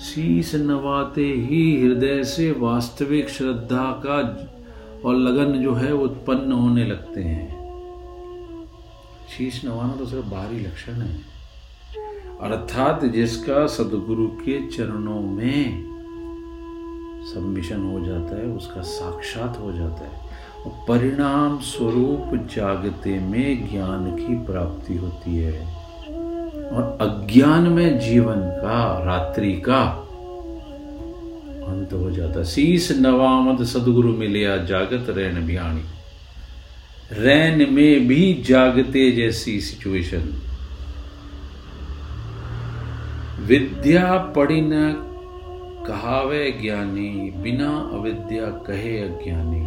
शीस 0.00 0.54
नवाते 0.54 1.24
ही 1.24 1.80
हृदय 1.80 2.24
से 2.24 2.52
वास्तविक 2.52 3.28
श्रद्धा 3.28 4.02
का 4.06 4.50
और 5.04 5.16
लगन 5.16 5.52
जो 5.52 5.74
है 5.74 5.94
उत्पन्न 5.94 6.52
होने 6.52 6.84
लगते 6.84 7.22
हैं। 7.22 7.58
शीश 9.38 9.64
नवाना 9.64 9.92
तो 9.92 10.06
सिर्फ़ 10.06 10.26
बाहरी 10.26 10.60
लक्षण 10.60 10.92
है। 10.92 11.20
अर्थात 12.40 13.04
जिसका 13.04 13.66
सदगुरु 13.66 14.26
के 14.26 14.66
चरणों 14.66 15.20
में 15.20 15.84
सम्मिशन 17.34 17.86
हो 17.86 18.06
जाता 18.06 18.36
है, 18.36 18.46
उसका 18.46 18.80
साक्षात 18.80 19.58
हो 19.60 19.72
जाता 19.72 20.04
है। 20.04 20.30
और 20.66 20.72
परिणाम 20.88 21.58
स्वरूप 21.58 22.48
जागते 22.56 23.20
में 23.20 23.70
ज्ञान 23.70 24.16
की 24.16 24.46
प्राप्ति 24.46 24.96
होती 24.96 25.36
है। 25.36 25.75
और 26.72 26.98
अज्ञान 27.00 27.62
में 27.62 27.98
जीवन 27.98 28.40
का, 28.40 29.04
रात्रि 29.04 29.52
का 29.52 30.02
अंत 31.68 31.92
हो 31.92 32.10
जाता। 32.10 32.44
शीस 32.44 32.92
नवामद 32.92 33.64
सदगुरु 33.64 34.12
मिलिया 34.12 34.56
जागत 34.56 35.06
रैन 35.10 35.46
बिहानी 35.46 35.82
रैन 37.12 37.74
में 37.74 38.06
भी 38.06 38.44
जागते 38.48 39.12
जैसी 39.12 39.60
सिचुएशन 39.60 40.42
विद्या 43.40 44.16
पढ़ी 44.18 44.60
न 44.60 45.02
कहावे 45.88 46.58
ज्ञानी, 46.62 47.32
बिना 47.36 47.90
अविद्या 47.92 48.44
कहे 48.44 48.98
अज्ञानी। 48.98 49.66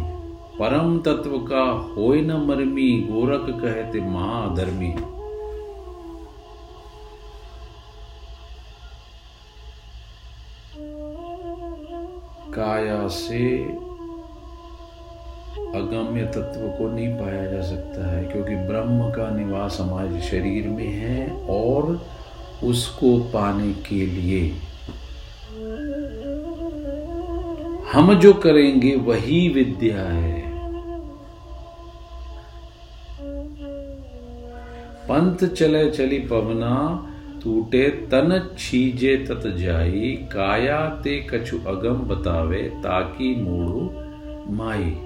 परम 0.58 0.98
तत्व 0.98 1.30
का 1.30 1.94
होय 1.96 2.20
न 2.20 2.32
मरमी, 2.32 3.08
गोरख 3.10 3.62
कहते 3.62 4.00
महाधर्मी। 4.00 4.94
काया 12.54 13.06
से 13.08 13.56
अगम्य 15.76 16.24
तत्व 16.26 16.60
को 16.68 16.88
नहीं 16.88 17.08
पाया 17.08 17.44
जा 17.46 17.62
सकता 17.62 18.10
है, 18.10 18.24
क्योंकि 18.24 18.54
ब्रह्म 18.68 19.10
का 19.10 19.30
निवास 19.30 19.76
हमारे 19.80 20.20
शरीर 20.20 20.68
में 20.68 20.86
है 20.86 21.30
और 21.46 22.06
उसको 22.64 23.18
पाने 23.32 23.72
के 23.88 24.06
लिए। 24.06 24.48
हम 27.92 28.14
जो 28.14 28.32
करेंगे 28.32 28.94
वही 28.96 29.48
विद्या 29.48 30.02
है। 30.02 30.40
पंथ 35.04 35.46
चले 35.48 35.90
चली 35.90 36.18
पवना 36.18 37.06
टूटे 37.44 37.88
तन 37.88 38.56
छीजे 38.58 39.16
तत 39.16 39.46
जाई, 39.46 40.18
काया 40.32 40.88
ते 41.04 41.20
कछु 41.30 41.58
अगम 41.66 42.02
बतावे 42.08 42.62
ताकि 42.62 43.34
मूड़ू 43.34 43.90
माई। 44.54 44.96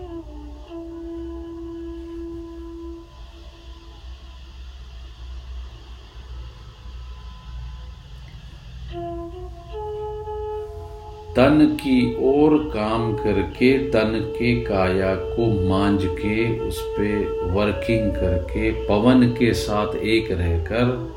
तन 11.37 11.66
की 11.81 12.16
ओर 12.18 12.57
काम 12.75 13.12
करके, 13.14 13.79
तन 13.79 14.12
के 14.37 14.55
काया 14.61 15.14
को 15.14 15.68
मांझ 15.68 16.05
के, 16.05 16.61
उस 16.61 16.81
पे 16.81 17.25
वर्किंग 17.51 18.11
करके, 18.12 18.70
पवन 18.87 19.27
के 19.29 19.53
साथ 19.55 19.97
एक 19.97 20.31
रहकर 20.33 21.14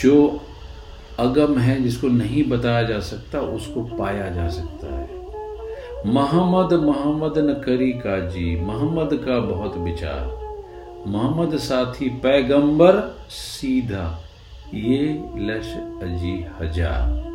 जो 0.00 0.40
अगम 1.18 1.58
है 1.58 1.82
जिसको 1.82 2.08
नहीं 2.08 2.44
बताया 2.48 2.82
जा 2.82 3.00
सकता, 3.00 3.40
उसको 3.40 3.82
पाया 3.82 4.28
जा 4.28 4.48
सकता 4.48 4.94
है। 4.94 5.20
मोहम्मद 6.06 6.72
मोहम्मद 6.72 7.38
न 7.38 7.54
करी 7.54 7.92
का 7.92 8.18
जी 8.28 8.60
मोहम्मद 8.60 9.14
का 9.14 9.38
बहुत 9.40 9.76
विचार। 9.76 11.04
मोहम्मद 11.06 11.56
साथी 11.58 12.08
पैगंबर, 12.08 13.16
सीधा, 13.30 14.18
ये 14.74 15.22
लश 15.36 15.74
अजी 16.02 16.46
हज़ार। 16.60 17.31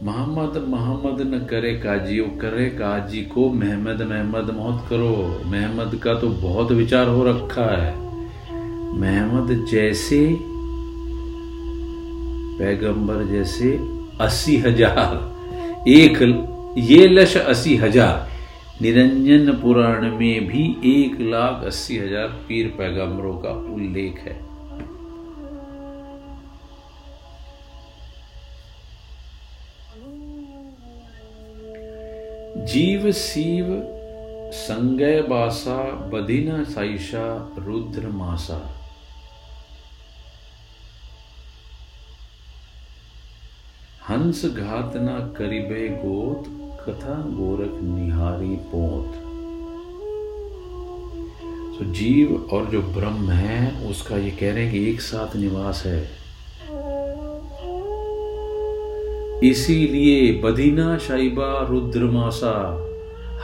मोहम्मद 0.00 0.56
मोहम्मद 0.68 1.20
न 1.24 1.38
करे 1.46 1.72
काजी, 1.74 2.18
वो 2.20 2.28
करे 2.40 2.66
काजी 2.70 3.22
को 3.24 3.48
महमद 3.54 4.02
महमद 4.02 4.50
मौत 4.50 4.86
करो। 4.90 5.10
महमद 5.46 5.94
का 6.04 6.14
तो 6.14 6.28
बहुत 6.38 6.72
विचार 6.72 7.08
हो 7.08 7.24
रखा 7.24 7.66
है। 7.72 7.92
महमद 9.00 9.52
जैसे 9.70 10.20
पैगंबर, 12.58 13.24
जैसे 13.26 13.72
अस्सी 14.20 14.56
हज़ार, 14.58 15.14
एक 15.88 16.22
ये 16.80 17.06
लश 17.08 17.36
अस्सी 17.36 17.76
हज़ार, 17.76 18.28
निरंजन 18.82 19.52
पुराण 19.62 20.10
में 20.10 20.46
भी 20.46 20.64
एक 20.90 21.20
लाख 21.22 21.64
अस्सी 21.66 21.98
हज़ार 21.98 22.28
पीर 22.48 22.74
पैगंबरों 22.78 23.36
का 23.38 23.50
उल्लेख 23.74 24.18
है। 24.18 24.40
जीव 32.60 33.12
सीव 33.12 33.66
संगय 34.52 35.22
बासा 35.22 35.90
बदिन 35.90 36.64
साइशा 36.64 37.54
रुद्र 37.58 38.08
मासा। 38.08 38.76
हंस 44.08 44.44
घात 44.44 44.92
न 44.96 45.34
करिबे 45.38 45.88
गोत, 45.88 46.44
कथा 46.84 47.14
गोरख 47.14 47.82
निहारी 47.82 48.56
पोत। 48.56 49.12
तो 51.78 51.92
जीव 51.92 52.48
और 52.52 52.66
जो 52.66 52.82
ब्रह्म 52.82 53.30
है, 53.30 53.90
उसका 53.90 54.16
ये 54.16 54.30
कह 54.30 54.54
रहे 54.54 54.64
हैं 54.64 54.72
कि 54.72 54.90
एक 54.90 55.00
साथ 55.00 55.36
निवास 55.36 55.82
है। 55.86 56.19
इसीलिए 59.44 60.40
बदीना 60.42 60.98
शाइबा 60.98 61.66
रुद्रमासा 61.70 62.86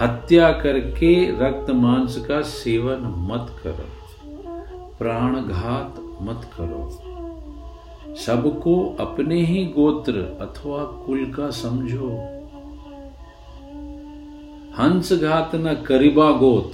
हत्या 0.01 0.53
करके 0.53 1.14
रक्त 1.40 1.70
मांस 1.70 2.16
का 2.26 2.40
सेवन 2.42 2.99
मत 3.30 3.62
करो, 3.62 3.88
प्राणघात 4.99 5.94
मत 6.22 6.51
करो। 6.59 7.03
सबको 8.16 8.97
अपने 9.01 9.40
ही 9.44 9.64
गोत्र 9.64 10.12
अथवा 10.40 10.84
कुल 11.07 11.24
का 11.24 11.51
समझो। 11.51 12.11
हंस 14.78 15.12
घात 15.12 15.51
न 15.55 15.74
करिबा 15.74 16.30
गोत, 16.30 16.72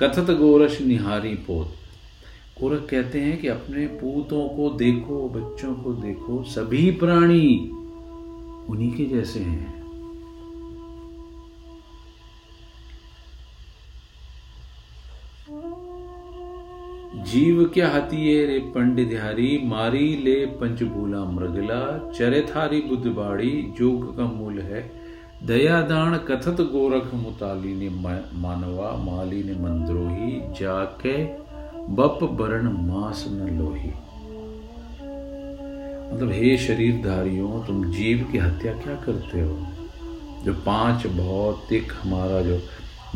कथत 0.00 0.30
गोरश 0.30 0.80
निहारी 0.80 1.34
पोत। 1.34 1.74
गोरख 2.60 2.86
कहते 2.90 3.20
हैं 3.20 3.40
कि 3.40 3.48
अपने 3.48 3.86
पूतों 3.86 4.48
को 4.48 4.70
देखो, 4.70 5.28
बच्चों 5.28 5.74
को 5.74 5.92
देखो, 5.92 6.42
सभी 6.42 6.90
प्राणी 6.90 7.72
उन्हीं 8.68 8.92
के 8.92 9.04
जैसे 9.04 9.40
हैं। 9.40 9.76
जीव 17.24 17.64
क्या 17.74 17.88
हतिये 17.88 18.44
रे 18.46 18.58
पंडिधारी 18.74 19.60
मारी 19.64 20.16
ले 20.16 20.34
पंचभूला 20.46 21.24
मृगला, 21.24 21.80
चरे 22.10 22.40
थारी 22.42 22.80
बुद्धबाड़ी 22.80 23.50
जोग 23.78 24.16
का 24.16 24.24
मूल 24.24 24.58
है। 24.60 24.80
दयादान 25.44 26.16
कथत 26.18 26.60
गोरख 26.72 27.14
मुताली 27.14 27.74
ने 27.74 27.88
मानवा, 28.38 28.90
माली 29.04 29.42
ने 29.42 29.54
मंद्रोही, 29.54 30.40
जाके 30.60 31.24
बप 31.94 32.18
बरण 32.32 32.72
मास 32.86 33.24
न 33.28 33.58
लोही। 33.58 33.92
मतलब 36.12 36.30
हे 36.32 36.58
शरीरधारियों, 36.58 37.66
तुम 37.66 37.84
जीव 37.84 38.28
की 38.32 38.38
हत्या 38.38 38.72
क्या 38.72 38.94
करते 38.94 39.40
हो? 39.40 39.66
जो 40.44 40.52
पाँच 40.52 41.06
भौतिक 41.06 41.92
हमारा 42.02 42.40
जो 42.40 42.60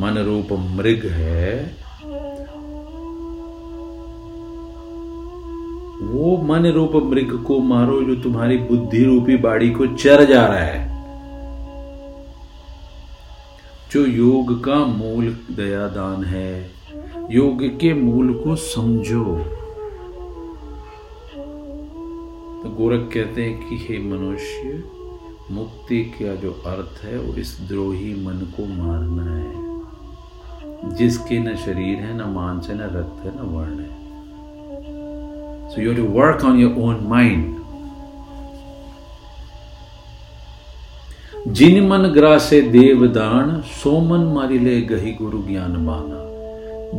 मन 0.01 0.18
रूप 0.18 0.49
मृग 0.53 1.07
है, 1.07 1.76
वो 6.03 6.36
मन 6.36 6.66
रूप 6.66 6.93
मृग 6.95 7.45
को 7.45 7.59
मारो, 7.59 8.03
जो 8.03 8.14
तुम्हारी 8.14 8.57
बुद्धि 8.57 9.05
रूपी 9.05 9.36
बाड़ी 9.36 9.70
को 9.70 9.86
चर 9.86 10.24
जा 10.24 10.47
रहा 10.47 10.59
है। 10.59 10.93
जो 13.93 14.07
योग 14.07 14.64
का 14.64 14.76
मूल 14.76 15.36
दयादान 15.51 16.24
है, 16.24 16.70
योग 17.30 17.62
के 17.62 17.95
मूल 17.95 18.34
को 18.34 18.57
समझो। 18.57 19.59
तो 22.62 22.70
गोरख 22.70 23.00
कहते 23.00 23.44
हैं 23.44 23.68
कि 23.68 23.76
हे 23.76 23.98
मनुष्य, 23.98 24.84
मुक्ति 25.50 26.04
का 26.04 26.34
जो 26.34 26.50
अर्थ 26.50 27.04
है, 27.04 27.18
वो 27.18 27.34
इस 27.34 27.58
द्रोही 27.68 28.14
मन 28.14 28.52
को 28.56 28.66
मारना 28.82 29.36
है। 29.36 29.72
जिसके 30.96 31.38
न 31.38 31.56
शरीर 31.56 31.98
है, 31.98 32.14
न 32.16 32.32
मांस 32.32 32.68
है, 32.68 32.76
न 32.76 32.80
रक्त 32.80 33.24
है, 33.24 33.32
न 33.36 33.38
वर्ण 33.38 33.80
है। 33.80 34.02
So 35.70 35.82
you 35.82 35.94
to 35.94 36.02
work 36.02 36.44
on 36.44 36.58
your 36.58 36.74
own 36.78 37.00
mind 37.02 37.56
जिन 41.48 41.86
मन 41.86 42.02
ग्रासे 42.02 42.60
देवदान 42.60 43.60
सो 43.60 44.00
मन 44.00 44.32
मारी 44.34 44.58
ले 44.58 44.80
गही 44.82 45.12
गुरु 45.12 45.42
ज्ञान 45.42 45.72
माना। 45.72 46.22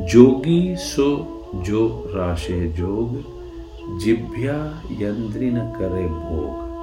जोगी 0.05 0.76
सो 0.76 1.07
जो 1.55 2.11
राशे 2.16 2.68
जोग 2.70 3.33
जिभ्या 3.90 4.84
यंत्री 4.92 5.50
न 5.50 5.60
करे 5.60 6.08
भोग। 6.08 6.74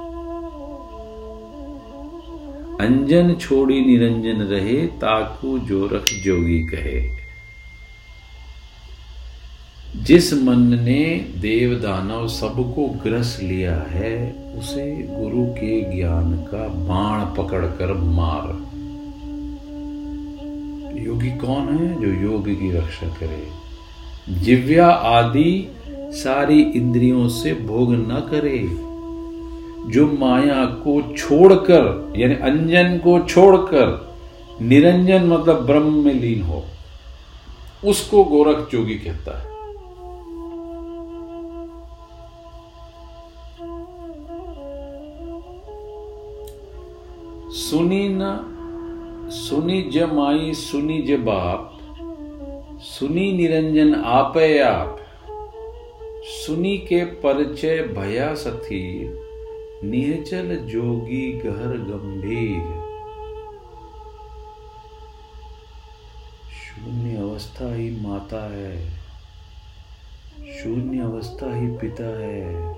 अंजन 2.81 3.35
छोड़ी 3.35 3.85
निरंजन 3.85 4.41
रहे, 4.41 4.87
ताकू 4.87 5.59
जोरख 5.59 6.05
जोगी 6.23 6.59
कहे। 6.59 7.21
जिस 10.03 10.33
मन 10.33 10.59
ने 10.59 11.25
देव 11.37 11.79
दानव 11.79 12.27
सबको 12.27 12.87
ग्रस 12.87 13.39
लिया 13.43 13.75
है, 13.75 14.31
उसे 14.59 15.07
गुरु 15.09 15.45
के 15.45 15.95
ज्ञान 15.95 16.37
का 16.37 16.67
बाण 16.67 17.25
पकड़कर 17.35 17.93
मार। 17.93 18.71
योगी 20.99 21.37
कौन 21.37 21.77
है 21.77 22.01
जो 22.01 22.31
योग 22.31 22.47
की 22.47 22.71
रक्षा 22.71 23.07
करे? 23.07 23.47
जिव्या 24.29 24.89
आदि 24.89 25.71
सारी 26.11 26.61
इंद्रियों 26.61 27.27
से 27.29 27.53
भोग 27.53 27.93
न 27.93 28.19
करे। 28.31 28.59
जो 29.91 30.05
माया 30.19 30.65
को 30.65 31.01
छोड़कर, 31.17 32.13
यानी 32.17 32.35
अंजन 32.35 32.97
को 32.97 33.19
छोड़कर, 33.19 34.11
निरंजन 34.61 35.23
मतलब 35.23 35.65
ब्रह्म 35.65 35.93
में 36.05 36.13
लीन 36.13 36.41
हो, 36.41 36.63
उसको 37.85 38.23
गोरख 38.23 38.69
जोगी 38.71 38.95
कहता 38.95 39.37
है। 39.39 39.51
सुनी 47.51 48.07
न, 48.09 48.37
सुनी 49.31 49.81
ज 49.81 50.09
माई 50.13 50.53
सुनी 50.53 51.01
ज 51.01 51.19
बाप 51.19 51.67
सुनी 52.81 53.31
निरंजन 53.33 53.95
आपे 53.95 54.59
आप। 54.59 55.00
सुनी 56.23 56.77
के 56.77 57.03
परिचय 57.05 57.81
भया 57.97 58.33
सथीर 58.35 59.81
निहचल 59.83 60.55
जोगी 60.65 61.31
गहर 61.45 61.77
गंभीर। 61.77 62.61
शून्य 66.51 67.15
अवस्था 67.17 67.73
ही 67.73 67.89
माता 68.01 68.43
है, 68.53 68.75
शून्य 70.53 71.01
अवस्था 71.01 71.55
ही 71.55 71.67
पिता 71.77 72.09
है, 72.19 72.73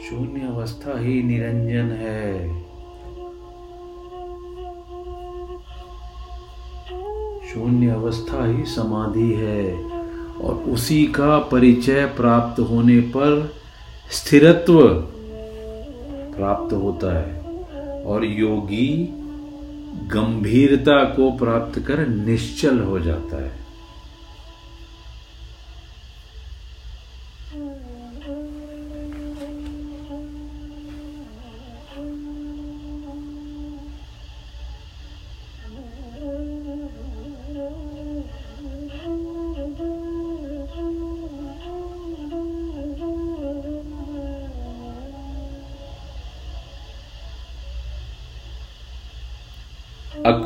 शून्य 0.00 0.46
अवस्था 0.46 0.98
ही 0.98 1.22
निरंजन 1.22 1.92
है। 1.96 2.48
शून्य 7.48 7.90
अवस्था 7.90 8.46
ही 8.46 8.64
समाधि 8.66 9.32
है 9.34 9.97
और 10.40 10.54
उसी 10.54 11.06
का 11.06 11.38
परिचय 11.38 12.06
प्राप्त 12.06 12.60
होने 12.60 13.00
पर 13.00 13.54
स्थिरत्व 14.10 14.88
प्राप्त 16.36 16.72
होता 16.72 17.18
है 17.18 17.40
और 18.04 18.24
योगी 18.24 19.14
गंभीरता 20.06 21.04
को 21.04 21.30
प्राप्त 21.30 21.78
कर 21.78 22.06
निश्चल 22.08 22.78
हो 22.78 22.98
जाता 23.00 23.44
है। 23.44 23.67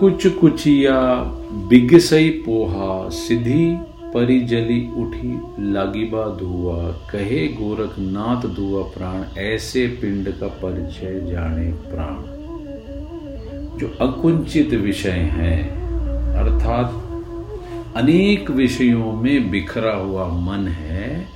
अकुच 0.03 0.27
कुचिया 0.27 1.23
बिगसई 1.53 2.31
पोहा 2.31 3.09
सिद्धि 3.09 3.77
परिजली 4.15 4.89
उठी 4.89 5.41
लागिबा 5.73 6.25
धुआ। 6.25 6.91
कहे 6.91 7.49
गोरखनाथ 7.49 8.49
धुआ 8.55 8.83
प्राण, 8.83 9.39
ऐसे 9.39 9.87
पिंड 9.87 10.29
का 10.29 10.47
परिचय 10.47 11.31
जाने 11.33 11.73
प्राण। 11.73 12.17
जो 13.79 14.07
अकुंचित 14.07 14.75
विषय 14.75 15.11
हैं, 15.11 15.71
अर्थात 16.35 16.93
अनेक 17.97 18.51
विषयों 18.51 19.13
में 19.13 19.51
बिखरा 19.51 19.95
हुआ 19.95 20.27
मन 20.27 20.69
है, 20.69 21.27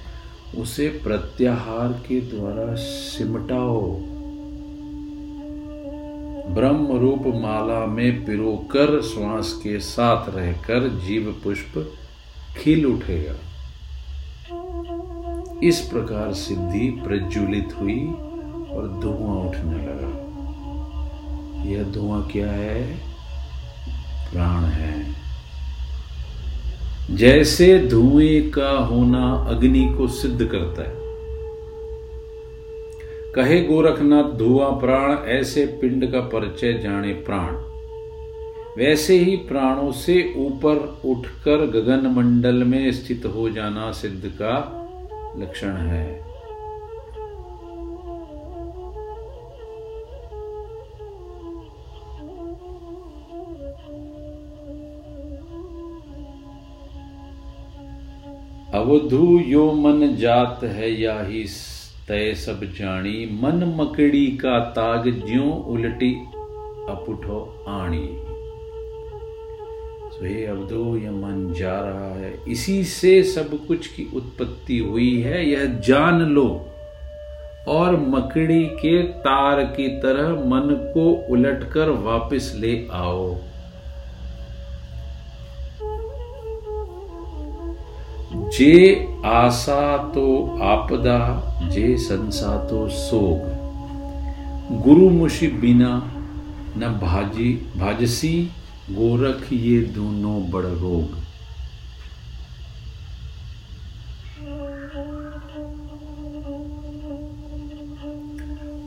उसे 0.59 0.89
प्रत्याहार 0.89 1.89
के 1.89 2.21
द्वारा 2.21 2.75
सिमटाओ। 2.75 4.01
ब्रह्म 6.57 6.97
रूप 6.97 7.23
माला 7.27 7.87
में 7.87 8.25
पिरोकर 8.25 9.03
श्वास 9.03 9.61
के 9.63 9.81
साथ 9.81 10.37
रहकर 10.37 10.89
जीव 10.89 11.41
पुष्प 11.45 11.93
खिल 12.57 12.87
उठेगा 12.87 13.35
इस 15.63 15.81
प्रकार 15.81 16.33
सिद्धि 16.33 16.91
प्रज्वलित 16.91 17.75
हुई 17.81 18.01
और 18.75 19.01
धुआँ 19.03 19.37
उठने 19.37 19.87
लगा। 19.87 20.13
यह 21.71 21.83
धुआँ 21.83 22.29
क्या 22.33 22.51
है? 22.51 22.97
प्राण 24.33 24.65
है। 24.65 25.15
जैसे 27.11 27.79
धुएँ 27.79 28.51
का 28.51 28.71
होना 28.71 29.33
अग्नि 29.49 29.95
को 29.99 30.09
सिद्ध 30.09 30.45
करता 30.45 30.83
है 30.83 30.96
कहे 33.37 33.61
गोरखनाथ 33.61 34.31
धुआँ 34.33 34.71
प्राण, 34.81 35.11
ऐसे 35.29 35.67
पिंड 35.81 36.13
का 36.13 36.21
परिचय 36.21 36.73
जाने 36.73 37.13
प्राण। 37.13 37.55
वैसे 38.79 39.19
ही 39.19 39.37
प्राणों 39.37 39.91
से 39.93 40.35
ऊपर 40.37 40.77
उठकर 41.05 41.67
गगन 41.67 42.07
मंडल 42.07 42.65
में 42.65 42.93
स्थित 42.93 43.27
हो 43.27 43.49
जाना 43.51 43.91
सिद्ध 43.93 44.33
का 44.43 44.55
लक्षण 45.39 45.77
है। 45.87 46.07
अवधु 58.75 59.39
यो 59.47 59.73
मन 59.73 60.15
जात 60.17 60.65
है 60.65 60.91
या 61.03 61.21
ही 61.21 61.47
तय 62.09 62.35
सब 62.35 62.65
जानी 62.65 63.39
मन 63.43 63.77
मकड़ी 63.81 64.27
का 64.27 64.59
ताग 64.59 65.09
ज्यो 65.09 65.43
उलटी 65.43 66.15
अपुठो 66.91 67.65
आणी। 67.69 68.23
तो 70.11 70.27
हे 70.27 70.47
अवधो, 70.47 70.97
यह 70.97 71.11
मन 71.11 71.55
जा 71.59 71.81
रहा 71.81 72.15
है। 72.15 72.41
इसी 72.49 72.85
से 72.85 73.23
सब 73.23 73.67
कुछ 73.67 73.87
की 73.87 74.11
उत्पत्ति 74.15 74.79
हुई 74.79 75.21
है। 75.21 75.51
यह 75.51 75.65
जान 75.65 76.21
लो। 76.21 76.67
और 77.69 77.97
मकड़ी 77.97 78.65
के 78.65 79.03
तार 79.03 79.65
की 79.65 79.89
तरह 79.89 80.29
मन 80.29 80.91
को 80.95 81.27
उलटकर 81.31 81.91
वापस 81.91 82.57
ले 82.61 82.89
आओ। 82.93 83.37
जे 88.47 89.09
आशा 89.25 89.97
तो 89.97 90.59
आपदा, 90.63 91.19
जे 91.69 91.97
संसा 91.97 92.67
तो 92.67 92.89
सोग। 92.89 93.57
गुरु 94.83 95.11
मुशी 95.11 95.49
बिना 95.49 96.13
न 96.77 96.99
भाजी, 97.03 97.73
भाजसी, 97.77 98.51
गोरख 98.91 99.53
ये 99.53 99.81
दोनों 99.81 100.51
बड़ 100.51 100.65
रोग। 100.65 101.27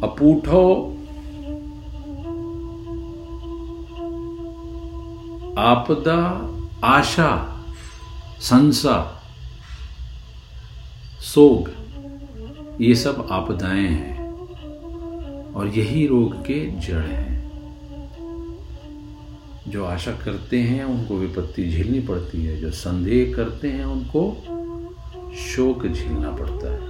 अपूठो 0.03 0.95
आपदा, 5.57 6.49
आशा, 6.83 7.55
संसा 8.39 9.15
सोग, 11.19 11.69
ये 12.81 12.95
सब 12.95 13.27
आपदाएँ 13.31 13.87
हैं 13.87 14.19
और 15.53 15.67
यही 15.67 16.07
रोग 16.07 16.41
के 16.41 16.65
जड़ 16.65 17.05
हैं। 17.05 17.39
जो 19.67 19.85
आशा 19.85 20.11
करते 20.11 20.59
हैं 20.59 20.83
उनको 20.83 21.15
विपत्ति 21.15 21.69
झेलनी 21.69 21.99
पड़ती 21.99 22.45
है, 22.45 22.57
जो 22.57 22.71
संदेह 22.71 23.33
करते 23.35 23.69
हैं 23.69 23.85
उनको 23.85 24.37
शोक 25.35 25.87
झेलना 25.87 26.31
पड़ता 26.31 26.71
है। 26.73 26.89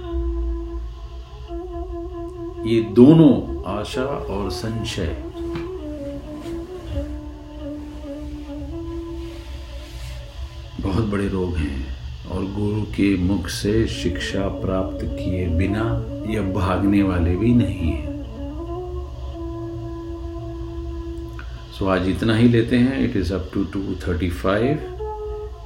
ये 2.74 2.80
दोनों 2.82 3.64
आशा 3.64 4.04
और 4.04 4.50
संशय। 4.50 5.24
बहुत 10.80 11.04
बड़े 11.04 11.28
रोग 11.28 11.56
हैं। 11.56 11.89
गुरु 12.50 12.82
के 12.82 13.16
मुख 13.16 13.48
से 13.48 13.86
शिक्षा 13.86 14.46
प्राप्त 14.62 15.04
किए 15.04 15.46
बिना 15.48 15.82
यह 16.28 16.52
भागने 16.52 17.02
वाले 17.02 17.36
भी 17.36 17.52
नहीं 17.54 17.90
है। 17.90 18.08
सो 21.78 21.86
आज 21.86 22.08
इतना 22.08 22.36
ही 22.36 22.48
लेते 22.48 22.76
हैं। 22.76 23.00
It 23.04 23.16
is 23.16 23.32
up 23.34 23.50
to 23.54 23.64
two 23.64 23.82
thirty 24.06 24.30
five 24.30 24.96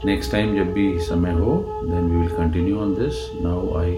next 0.07 0.33
time 0.33 0.55
जब 0.57 0.73
भी 0.73 0.99
समय 1.01 1.33
हो 1.33 1.55
then 1.85 2.11
we 2.11 2.17
will 2.17 2.37
continue 2.37 2.79
on 2.79 2.95
this 2.95 3.31
now 3.43 3.77
I 3.79 3.97